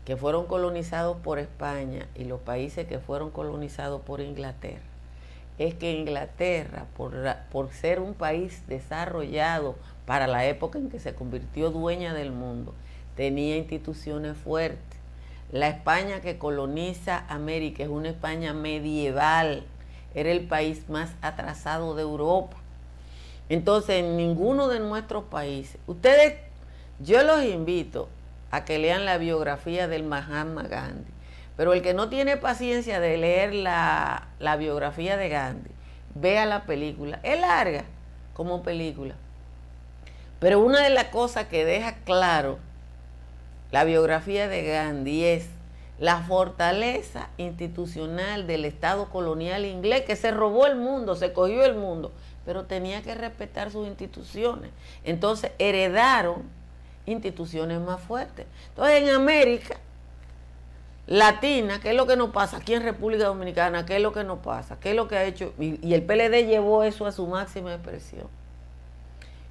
que 0.06 0.16
fueron 0.16 0.46
colonizados 0.46 1.18
por 1.18 1.40
España 1.40 2.06
y 2.14 2.26
los 2.26 2.40
países 2.40 2.88
que 2.88 3.00
fueron 3.00 3.32
colonizados 3.32 4.00
por 4.04 4.22
Inglaterra, 4.22 4.95
es 5.58 5.74
que 5.74 5.94
Inglaterra, 5.94 6.86
por, 6.98 7.72
ser 7.72 8.00
un 8.00 8.14
país 8.14 8.64
desarrollado 8.68 9.76
para 10.06 10.28
la 10.28 10.46
época 10.46 10.78
en 10.80 10.90
que 10.90 11.00
se 11.00 11.16
convirtió 11.16 11.72
dueña 11.72 12.14
del 12.14 12.32
mundo, 12.32 12.74
tenía 13.16 13.56
instituciones 13.56 14.38
fuertes. 14.38 15.00
La 15.52 15.70
España 15.70 16.20
que 16.22 16.38
coloniza 16.38 17.26
América 17.30 17.84
es 17.84 17.90
una 17.90 18.10
España 18.10 18.54
medieval, 18.54 19.64
era 20.14 20.32
el 20.32 20.48
país 20.48 20.90
más 20.90 21.12
atrasado 21.22 21.96
de 21.96 22.02
Europa. 22.02 22.58
Entonces, 23.48 24.04
en 24.04 24.18
ninguno 24.18 24.68
de 24.68 24.80
nuestros 24.80 25.26
países, 25.26 25.78
ustedes, 25.88 26.36
yo 27.00 27.24
los 27.24 27.44
invito 27.44 28.10
a 28.52 28.66
que 28.66 28.80
lean 28.80 29.06
la 29.06 29.18
biografía 29.18 29.88
del 29.88 30.04
Mahatma 30.04 30.64
Gandhi. 30.64 31.15
Pero 31.58 31.74
el 31.74 31.82
que 31.82 31.94
no 31.94 32.10
tiene 32.10 32.38
paciencia 32.38 33.00
de 33.00 33.18
leer 33.18 33.54
la, 33.54 34.28
la 34.40 34.58
biografía 34.58 35.18
de 35.18 35.30
Gandhi, 35.30 35.72
vea 36.14 36.46
la 36.46 36.66
película. 36.66 37.20
Es 37.24 37.40
larga 37.40 37.86
como 38.34 38.64
película. 38.64 39.16
Pero 40.40 40.60
una 40.60 40.82
de 40.82 40.90
las 40.90 41.06
cosas 41.06 41.46
que 41.46 41.66
deja 41.66 41.96
claro 42.04 42.60
la 43.72 43.84
biografía 43.84 44.48
de 44.48 44.64
Gandhi 44.64 45.26
es 45.26 45.48
la 46.00 46.22
fortaleza 46.22 47.30
institucional 47.38 48.48
del 48.48 48.66
Estado 48.66 49.10
colonial 49.10 49.66
inglés 49.66 50.04
que 50.04 50.16
se 50.16 50.32
robó 50.32 50.66
el 50.68 50.76
mundo, 50.76 51.16
se 51.16 51.34
cogió 51.34 51.64
el 51.66 51.76
mundo, 51.76 52.12
pero 52.46 52.66
tenía 52.66 53.02
que 53.02 53.16
respetar 53.16 53.72
sus 53.72 53.88
instituciones. 53.88 54.72
Entonces 55.04 55.52
heredaron 55.58 56.44
instituciones 57.06 57.80
más 57.80 58.02
fuertes. 58.02 58.46
Entonces 58.70 59.04
en 59.04 59.10
América 59.10 59.78
Latina, 61.08 61.80
¿qué 61.80 61.92
es 61.92 61.96
lo 61.96 62.08
que 62.08 62.16
nos 62.16 62.32
pasa? 62.32 62.58
Aquí 62.58 62.74
en 62.74 62.84
República 62.84 63.26
Dominicana, 63.26 63.86
¿qué 63.86 63.98
es 63.98 64.02
lo 64.02 64.12
que 64.12 64.24
nos 64.24 64.40
pasa? 64.40 64.80
¿Qué 64.80 64.92
es 64.92 64.96
lo 64.96 65.08
que 65.08 65.18
ha 65.18 65.24
hecho? 65.24 65.54
Y, 65.60 65.94
el 65.94 66.04
PLD 66.04 66.48
llevó 66.48 66.84
eso 66.84 67.06
a 67.06 67.12
su 67.12 67.28
máxima 67.28 67.74
expresión. 67.74 68.28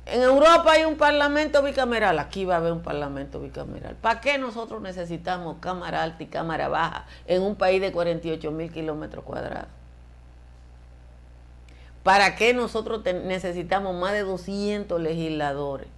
En 0.06 0.20
Europa 0.20 0.72
hay 0.72 0.84
un 0.84 0.96
parlamento 0.96 1.62
bicameral, 1.62 2.18
aquí 2.18 2.44
va 2.44 2.54
a 2.54 2.58
haber 2.58 2.72
un 2.72 2.82
parlamento 2.82 3.40
bicameral. 3.40 3.94
¿Para 3.96 4.20
qué 4.20 4.36
nosotros 4.36 4.82
necesitamos 4.82 5.56
cámara 5.60 6.02
alta 6.02 6.22
y 6.22 6.26
cámara 6.26 6.68
baja 6.68 7.06
en 7.26 7.40
un 7.40 7.54
país 7.54 7.80
de 7.80 7.92
48 7.92 8.50
mil 8.50 8.70
kilómetros 8.70 9.24
cuadrados? 9.24 9.68
¿Para 12.02 12.36
qué 12.36 12.52
nosotros 12.52 13.02
necesitamos 13.04 13.94
más 13.94 14.12
de 14.12 14.24
200 14.24 15.00
legisladores? 15.00 15.88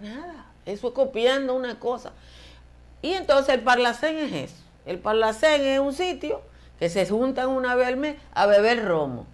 nada. 0.00 0.53
Eso 0.66 0.88
es 0.88 0.94
copiando 0.94 1.54
una 1.54 1.78
cosa. 1.78 2.12
Y 3.02 3.12
entonces 3.12 3.54
el 3.54 3.60
Parlacén 3.60 4.16
es 4.18 4.32
eso. 4.32 4.62
El 4.86 4.98
Parlacén 4.98 5.62
es 5.62 5.78
un 5.78 5.92
sitio 5.92 6.42
que 6.78 6.88
se 6.88 7.06
juntan 7.06 7.48
una 7.48 7.74
vez 7.74 7.88
al 7.88 7.96
mes 7.96 8.16
a 8.32 8.46
beber 8.46 8.84
romo. 8.84 9.26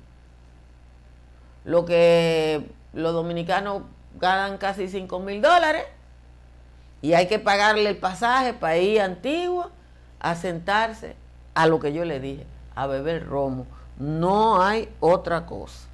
Lo 1.64 1.84
que 1.84 2.66
los 2.92 3.12
dominicanos 3.12 3.82
ganan 4.18 4.58
casi 4.58 4.88
5 4.88 5.20
mil 5.20 5.40
dólares 5.40 5.84
y 7.02 7.14
hay 7.14 7.28
que 7.28 7.38
pagarle 7.38 7.88
el 7.88 7.96
pasaje 7.96 8.52
para 8.52 8.76
ir 8.76 9.00
a 9.00 9.04
Antigua 9.04 9.70
a 10.18 10.34
sentarse 10.34 11.16
a 11.54 11.66
lo 11.66 11.80
que 11.80 11.92
yo 11.92 12.04
le 12.04 12.20
dije, 12.20 12.46
a 12.74 12.86
beber 12.86 13.26
romo. 13.26 13.66
No 13.98 14.62
hay 14.62 14.88
otra 15.00 15.46
cosa. 15.46 15.89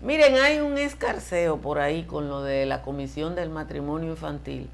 Miren, 0.00 0.36
hay 0.36 0.60
un 0.60 0.78
escarceo 0.78 1.58
por 1.58 1.78
ahí 1.78 2.04
con 2.04 2.28
lo 2.28 2.42
de 2.42 2.64
la 2.64 2.80
Comisión 2.80 3.34
del 3.34 3.50
Matrimonio 3.50 4.10
Infantil. 4.10 4.70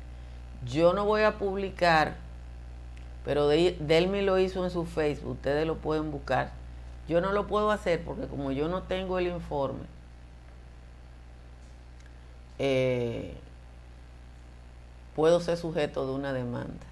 Yo 0.65 0.93
no 0.93 1.05
voy 1.05 1.23
a 1.23 1.37
publicar, 1.37 2.15
pero 3.25 3.49
Delmi 3.49 4.23
lo 4.23 4.39
hizo 4.39 4.65
en 4.65 4.71
su 4.71 4.85
Facebook, 4.87 5.33
ustedes 5.33 5.67
lo 5.67 5.79
pueden 5.79 6.13
buscar. 6.13 6.53
Yo 7.09 7.21
no 7.21 7.33
lo 7.33 7.49
puedo 7.49 7.73
hacer 7.73 8.05
porque 8.05 8.29
como 8.29 8.53
yo 8.53 8.69
no 8.69 8.85
tengo 8.85 9.19
el 9.19 9.27
informe, 9.27 9.85
eh, 12.61 13.35
puedo 15.17 15.41
ser 15.41 15.57
sujeto 15.57 16.07
de 16.07 16.13
una 16.13 16.33
demanda. 16.33 16.87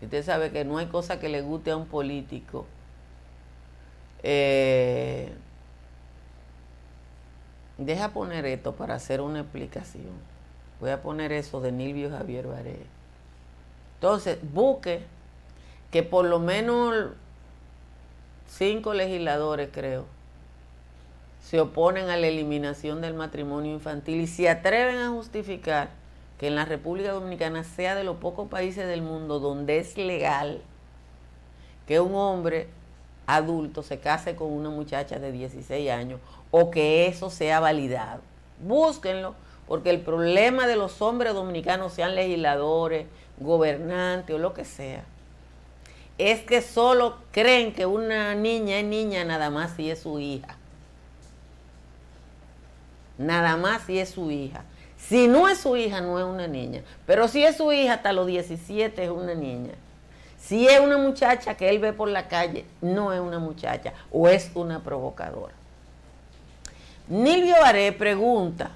Usted 0.00 0.24
sabe 0.24 0.52
que 0.52 0.64
no 0.64 0.78
hay 0.78 0.86
cosa 0.86 1.18
que 1.18 1.28
le 1.28 1.42
guste 1.42 1.72
a 1.72 1.76
un 1.76 1.86
político. 1.86 2.66
Eh, 4.22 5.32
Deja 7.78 8.08
poner 8.08 8.44
esto 8.44 8.74
para 8.74 8.94
hacer 8.94 9.20
una 9.20 9.40
explicación. 9.40 10.12
Voy 10.80 10.90
a 10.90 11.00
poner 11.00 11.32
eso 11.32 11.60
de 11.60 11.72
Nilvio 11.72 12.10
Javier 12.10 12.46
Varela. 12.46 12.84
Entonces, 13.94 14.38
busque 14.52 15.02
que 15.90 16.02
por 16.02 16.24
lo 16.24 16.38
menos 16.38 17.10
cinco 18.48 18.94
legisladores, 18.94 19.70
creo, 19.72 20.06
se 21.42 21.60
oponen 21.60 22.10
a 22.10 22.16
la 22.16 22.26
eliminación 22.26 23.00
del 23.00 23.14
matrimonio 23.14 23.72
infantil 23.72 24.20
y 24.20 24.26
se 24.26 24.48
atreven 24.48 24.98
a 24.98 25.08
justificar 25.08 25.90
que 26.38 26.48
en 26.48 26.54
la 26.54 26.64
República 26.64 27.12
Dominicana 27.12 27.64
sea 27.64 27.94
de 27.94 28.04
los 28.04 28.16
pocos 28.18 28.48
países 28.48 28.86
del 28.86 29.02
mundo 29.02 29.40
donde 29.40 29.78
es 29.78 29.96
legal 29.96 30.62
que 31.86 32.00
un 32.00 32.14
hombre 32.14 32.68
adulto 33.28 33.82
se 33.82 34.00
case 34.00 34.34
con 34.34 34.50
una 34.50 34.70
muchacha 34.70 35.18
de 35.18 35.30
16 35.30 35.90
años 35.90 36.18
o 36.50 36.70
que 36.70 37.06
eso 37.06 37.28
sea 37.28 37.60
validado. 37.60 38.22
Búsquenlo, 38.58 39.34
porque 39.68 39.90
el 39.90 40.00
problema 40.00 40.66
de 40.66 40.76
los 40.76 41.02
hombres 41.02 41.34
dominicanos, 41.34 41.92
sean 41.92 42.14
legisladores, 42.14 43.06
gobernantes 43.38 44.34
o 44.34 44.38
lo 44.38 44.54
que 44.54 44.64
sea, 44.64 45.04
es 46.16 46.40
que 46.40 46.62
solo 46.62 47.18
creen 47.30 47.74
que 47.74 47.84
una 47.84 48.34
niña 48.34 48.78
es 48.78 48.86
niña 48.86 49.24
nada 49.24 49.50
más 49.50 49.76
si 49.76 49.90
es 49.90 50.00
su 50.00 50.18
hija. 50.18 50.56
Nada 53.18 53.58
más 53.58 53.82
si 53.82 53.98
es 53.98 54.08
su 54.08 54.30
hija. 54.30 54.64
Si 54.96 55.28
no 55.28 55.48
es 55.48 55.58
su 55.58 55.76
hija, 55.76 56.00
no 56.00 56.18
es 56.18 56.24
una 56.24 56.46
niña. 56.46 56.82
Pero 57.06 57.28
si 57.28 57.44
es 57.44 57.58
su 57.58 57.72
hija, 57.72 57.94
hasta 57.94 58.12
los 58.14 58.26
17 58.26 59.04
es 59.04 59.10
una 59.10 59.34
niña. 59.34 59.74
Si 60.38 60.66
es 60.66 60.80
una 60.80 60.98
muchacha 60.98 61.56
que 61.56 61.68
él 61.68 61.78
ve 61.78 61.92
por 61.92 62.08
la 62.08 62.28
calle, 62.28 62.64
no 62.80 63.12
es 63.12 63.20
una 63.20 63.38
muchacha 63.38 63.92
o 64.10 64.28
es 64.28 64.50
una 64.54 64.80
provocadora. 64.80 65.54
Nilvio 67.08 67.54
Baré 67.60 67.92
pregunta 67.92 68.70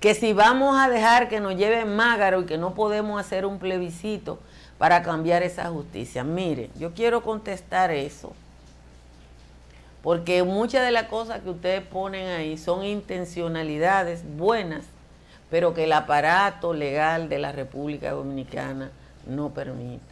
que 0.00 0.14
si 0.14 0.32
vamos 0.32 0.76
a 0.78 0.88
dejar 0.88 1.28
que 1.28 1.40
nos 1.40 1.56
lleve 1.56 1.84
Mágaro 1.84 2.40
y 2.40 2.46
que 2.46 2.58
no 2.58 2.74
podemos 2.74 3.20
hacer 3.20 3.46
un 3.46 3.58
plebiscito 3.58 4.38
para 4.78 5.02
cambiar 5.02 5.44
esa 5.44 5.66
justicia. 5.66 6.24
Mire, 6.24 6.70
yo 6.76 6.92
quiero 6.92 7.22
contestar 7.22 7.92
eso, 7.92 8.32
porque 10.02 10.42
muchas 10.42 10.84
de 10.84 10.90
las 10.90 11.04
cosas 11.04 11.40
que 11.40 11.50
ustedes 11.50 11.82
ponen 11.82 12.26
ahí 12.26 12.58
son 12.58 12.84
intencionalidades 12.84 14.24
buenas, 14.36 14.84
pero 15.50 15.72
que 15.72 15.84
el 15.84 15.92
aparato 15.92 16.74
legal 16.74 17.28
de 17.28 17.38
la 17.38 17.52
República 17.52 18.10
Dominicana 18.10 18.90
no 19.24 19.50
permite. 19.50 20.11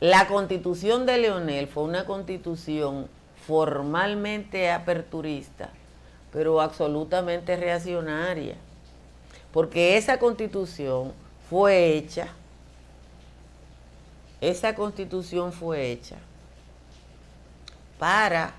La 0.00 0.26
constitución 0.28 1.04
de 1.04 1.18
Leonel 1.18 1.68
fue 1.68 1.82
una 1.82 2.06
constitución 2.06 3.06
formalmente 3.46 4.70
aperturista, 4.70 5.68
pero 6.32 6.62
absolutamente 6.62 7.54
reaccionaria, 7.56 8.54
porque 9.52 9.98
esa 9.98 10.18
constitución 10.18 11.12
fue 11.50 11.96
hecha, 11.96 12.28
esa 14.40 14.74
constitución 14.74 15.52
fue 15.52 15.90
hecha 15.90 16.16
para 17.98 18.54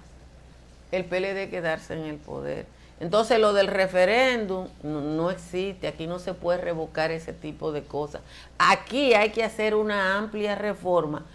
el 0.92 1.06
PLD 1.06 1.50
quedarse 1.50 1.94
en 1.96 2.06
el 2.06 2.18
poder. 2.18 2.68
Entonces 3.02 3.40
lo 3.40 3.52
del 3.52 3.66
referéndum 3.66 4.68
no, 4.84 5.32
existe, 5.32 5.88
aquí 5.88 6.06
no 6.06 6.20
se 6.20 6.36
puede 6.36 6.60
revocar 6.60 7.10
ese 7.10 7.34
tipo 7.34 7.72
de 7.72 7.82
cosas. 7.82 8.22
Aquí 8.60 9.16
hay 9.16 9.32
que 9.32 9.44
hacer 9.44 9.74
una 9.74 10.20
amplia 10.20 10.54
reforma 10.54 11.26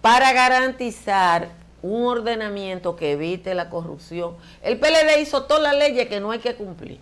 para 0.00 0.32
garantizar 0.32 1.48
un 1.82 2.06
ordenamiento 2.06 2.94
que 2.94 3.12
evite 3.12 3.52
la 3.56 3.68
corrupción. 3.68 4.36
El 4.62 4.78
PLD 4.78 5.18
hizo 5.20 5.42
todas 5.42 5.60
las 5.60 5.76
leyes 5.76 6.06
que 6.06 6.20
no 6.20 6.30
hay 6.30 6.38
que 6.38 6.54
cumplir. 6.54 7.00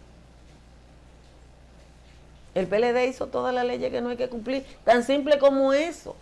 El 2.54 2.66
PLD 2.68 3.08
hizo 3.08 3.26
todas 3.26 3.54
las 3.54 3.66
leyes 3.66 3.90
que 3.90 4.00
no 4.00 4.08
hay 4.08 4.16
que 4.16 4.30
cumplir, 4.30 4.64
tan 4.82 5.04
simple 5.04 5.38
como 5.38 5.74
eso. 5.74 6.16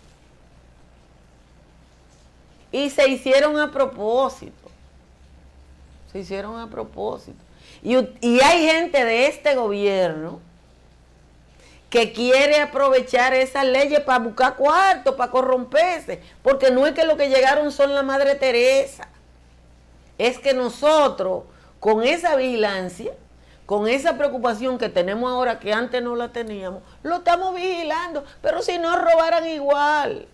Y 2.73 2.91
se 2.91 3.09
hicieron 3.09 3.57
a 3.57 3.71
propósito. 3.71 4.69
Se 6.11 6.19
hicieron 6.19 6.59
a 6.59 6.69
propósito. 6.69 7.39
Y, 7.83 8.41
hay 8.41 8.67
gente 8.67 9.05
de 9.05 9.27
este 9.27 9.55
gobierno 9.55 10.41
que 11.91 12.13
quiere 12.13 12.61
aprovechar 12.61 13.35
esas 13.35 13.67
leyes 13.67 14.01
para 14.01 14.19
buscar 14.19 14.57
cuarto, 14.57 15.17
para 15.17 15.31
corromperse, 15.31 16.23
porque 16.43 16.71
no 16.71 16.87
es 16.87 16.95
que 16.95 17.05
lo 17.05 17.17
que 17.17 17.29
llegaron 17.29 17.71
son 17.71 17.95
la 17.95 18.03
Madre 18.03 18.35
Teresa, 18.37 19.09
es 20.19 20.39
que 20.39 20.55
nosotros 20.55 21.45
con 21.79 22.03
esa 22.03 22.37
vigilancia, 22.37 23.13
con 23.67 23.87
esa 23.87 24.17
preocupación 24.17 24.79
que 24.79 24.89
tenemos 24.89 25.31
ahora 25.31 25.59
que 25.59 25.73
antes 25.73 26.03
no 26.03 26.17
la 26.17 26.33
teníamos, 26.33 26.83
lo 27.03 27.17
estamos 27.17 27.55
vigilando, 27.55 28.25
pero 28.41 28.63
si 28.63 28.79
no 28.79 28.97
robaran 28.97 29.47
igual. 29.47 30.27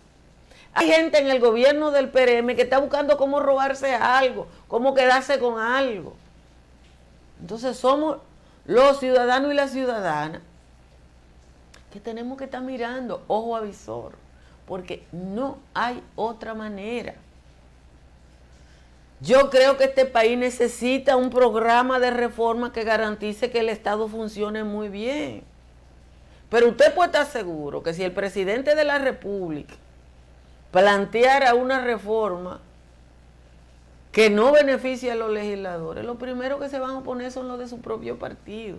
Hay 0.72 0.86
gente 0.86 1.18
en 1.18 1.28
el 1.28 1.40
gobierno 1.40 1.90
del 1.90 2.10
PRM 2.10 2.54
que 2.54 2.62
está 2.62 2.78
buscando 2.78 3.16
cómo 3.16 3.40
robarse 3.40 3.92
algo, 3.92 4.46
cómo 4.68 4.94
quedarse 4.94 5.40
con 5.40 5.58
algo. 5.58 6.14
Entonces 7.40 7.76
somos 7.76 8.18
los 8.64 8.98
ciudadanos 9.00 9.53
y 9.53 9.55
las 9.55 9.70
ciudadanas 9.70 10.42
que 11.92 12.00
tenemos 12.00 12.38
que 12.38 12.44
estar 12.44 12.62
mirando, 12.62 13.22
ojo 13.26 13.57
avisor, 13.57 14.12
porque 14.66 15.05
no 15.11 15.59
hay 15.74 16.03
otra 16.14 16.55
manera. 16.55 17.14
Yo 19.20 19.50
creo 19.50 19.76
que 19.76 19.85
este 19.85 20.07
país 20.07 20.38
necesita 20.38 21.16
un 21.16 21.31
programa 21.31 21.98
de 21.98 22.11
reforma 22.11 22.72
que 22.72 22.85
garantice 22.85 23.50
que 23.50 23.61
el 23.61 23.68
Estado 23.68 24.09
funcione 24.09 24.64
muy 24.64 24.88
bien. 24.88 25.42
Pero 26.48 26.68
usted 26.68 26.94
puede 26.94 27.09
estar 27.09 27.26
seguro 27.26 27.83
que 27.83 27.92
si 27.92 28.03
el 28.03 28.12
presidente 28.12 28.74
de 28.74 28.85
la 28.85 28.98
República 28.98 29.74
planteara 30.70 31.55
una 31.55 31.81
reforma 31.81 32.61
que 34.12 34.29
no 34.31 34.53
beneficia 34.53 35.12
a 35.12 35.16
los 35.16 35.31
legisladores, 35.31 36.05
lo 36.05 36.16
primero 36.16 36.59
que 36.59 36.68
se 36.68 36.79
van 36.79 36.90
a 36.90 36.99
oponer 36.99 37.31
son 37.31 37.49
los 37.49 37.59
de 37.59 37.68
su 37.68 37.81
propio 37.81 38.18
partido. 38.18 38.79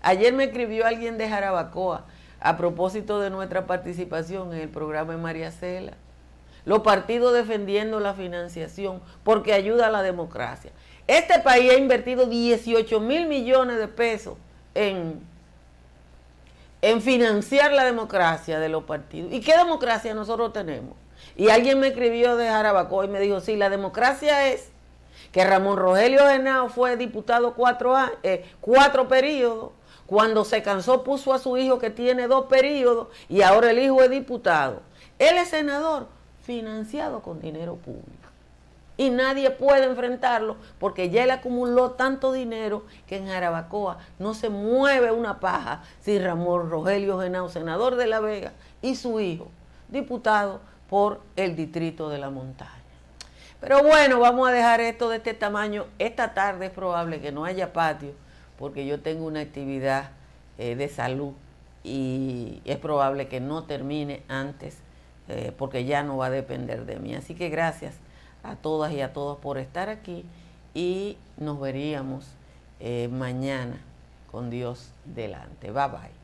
Ayer 0.00 0.32
me 0.32 0.44
escribió 0.44 0.86
alguien 0.86 1.18
de 1.18 1.28
Jarabacoa 1.28 2.04
a 2.40 2.56
propósito 2.56 3.20
de 3.20 3.30
nuestra 3.30 3.66
participación 3.66 4.52
en 4.52 4.60
el 4.60 4.68
programa 4.68 5.14
de 5.14 5.18
María 5.18 5.50
Cela. 5.50 5.94
Los 6.66 6.80
partidos 6.80 7.34
defendiendo 7.34 8.00
la 8.00 8.14
financiación 8.14 9.00
porque 9.22 9.52
ayuda 9.52 9.86
a 9.86 9.90
la 9.90 10.02
democracia. 10.02 10.70
Este 11.06 11.38
país 11.40 11.72
ha 11.72 11.78
invertido 11.78 12.26
18 12.26 13.00
mil 13.00 13.26
millones 13.26 13.78
de 13.78 13.88
pesos 13.88 14.36
en, 14.74 15.20
en 16.80 17.02
financiar 17.02 17.72
la 17.72 17.84
democracia 17.84 18.58
de 18.60 18.68
los 18.68 18.84
partidos. 18.84 19.32
¿Y 19.32 19.40
qué 19.40 19.56
democracia 19.56 20.14
nosotros 20.14 20.52
tenemos? 20.52 20.94
Y 21.36 21.48
alguien 21.48 21.80
me 21.80 21.88
escribió 21.88 22.36
de 22.36 22.48
Jarabacoa 22.48 23.04
y 23.04 23.08
me 23.08 23.20
dijo, 23.20 23.40
sí, 23.40 23.56
la 23.56 23.70
democracia 23.70 24.48
es 24.48 24.70
que 25.32 25.44
Ramón 25.44 25.76
Rogelio 25.76 26.28
Genao 26.28 26.68
fue 26.68 26.96
diputado 26.96 27.54
cuatro, 27.54 27.96
eh, 28.22 28.44
cuatro 28.60 29.08
periodos, 29.08 29.72
cuando 30.06 30.44
se 30.44 30.62
cansó 30.62 31.02
puso 31.02 31.32
a 31.32 31.38
su 31.38 31.56
hijo 31.56 31.78
que 31.78 31.90
tiene 31.90 32.28
dos 32.28 32.46
periodos 32.46 33.08
y 33.28 33.42
ahora 33.42 33.70
el 33.70 33.78
hijo 33.78 34.02
es 34.02 34.10
diputado. 34.10 34.82
Él 35.18 35.36
es 35.38 35.48
senador 35.48 36.06
financiado 36.42 37.22
con 37.22 37.40
dinero 37.40 37.76
público. 37.76 38.10
Y 38.96 39.10
nadie 39.10 39.50
puede 39.50 39.86
enfrentarlo 39.86 40.56
porque 40.78 41.10
ya 41.10 41.24
él 41.24 41.32
acumuló 41.32 41.92
tanto 41.92 42.30
dinero 42.30 42.84
que 43.08 43.16
en 43.16 43.26
Jarabacoa 43.26 43.98
no 44.20 44.34
se 44.34 44.50
mueve 44.50 45.10
una 45.10 45.40
paja 45.40 45.82
si 46.00 46.18
Ramón 46.18 46.70
Rogelio 46.70 47.18
Genao, 47.18 47.48
senador 47.48 47.96
de 47.96 48.06
La 48.06 48.20
Vega, 48.20 48.52
y 48.82 48.94
su 48.94 49.18
hijo, 49.18 49.48
diputado, 49.88 50.60
por 50.94 51.22
el 51.34 51.56
distrito 51.56 52.08
de 52.08 52.18
la 52.18 52.30
montaña. 52.30 52.70
Pero 53.58 53.82
bueno, 53.82 54.20
vamos 54.20 54.48
a 54.48 54.52
dejar 54.52 54.80
esto 54.80 55.08
de 55.08 55.16
este 55.16 55.34
tamaño. 55.34 55.86
Esta 55.98 56.34
tarde 56.34 56.66
es 56.66 56.70
probable 56.70 57.20
que 57.20 57.32
no 57.32 57.44
haya 57.44 57.72
patio 57.72 58.12
porque 58.60 58.86
yo 58.86 59.00
tengo 59.00 59.26
una 59.26 59.40
actividad 59.40 60.10
eh, 60.56 60.76
de 60.76 60.88
salud 60.88 61.32
y 61.82 62.62
es 62.64 62.76
probable 62.76 63.26
que 63.26 63.40
no 63.40 63.64
termine 63.64 64.22
antes 64.28 64.78
eh, 65.26 65.50
porque 65.58 65.84
ya 65.84 66.04
no 66.04 66.16
va 66.16 66.26
a 66.26 66.30
depender 66.30 66.86
de 66.86 67.00
mí. 67.00 67.16
Así 67.16 67.34
que 67.34 67.48
gracias 67.48 67.96
a 68.44 68.54
todas 68.54 68.92
y 68.92 69.00
a 69.00 69.12
todos 69.12 69.38
por 69.38 69.58
estar 69.58 69.88
aquí 69.88 70.24
y 70.74 71.18
nos 71.36 71.58
veríamos 71.58 72.24
eh, 72.78 73.08
mañana 73.10 73.80
con 74.30 74.48
Dios 74.48 74.92
delante. 75.04 75.72
Bye 75.72 75.88
bye. 75.88 76.23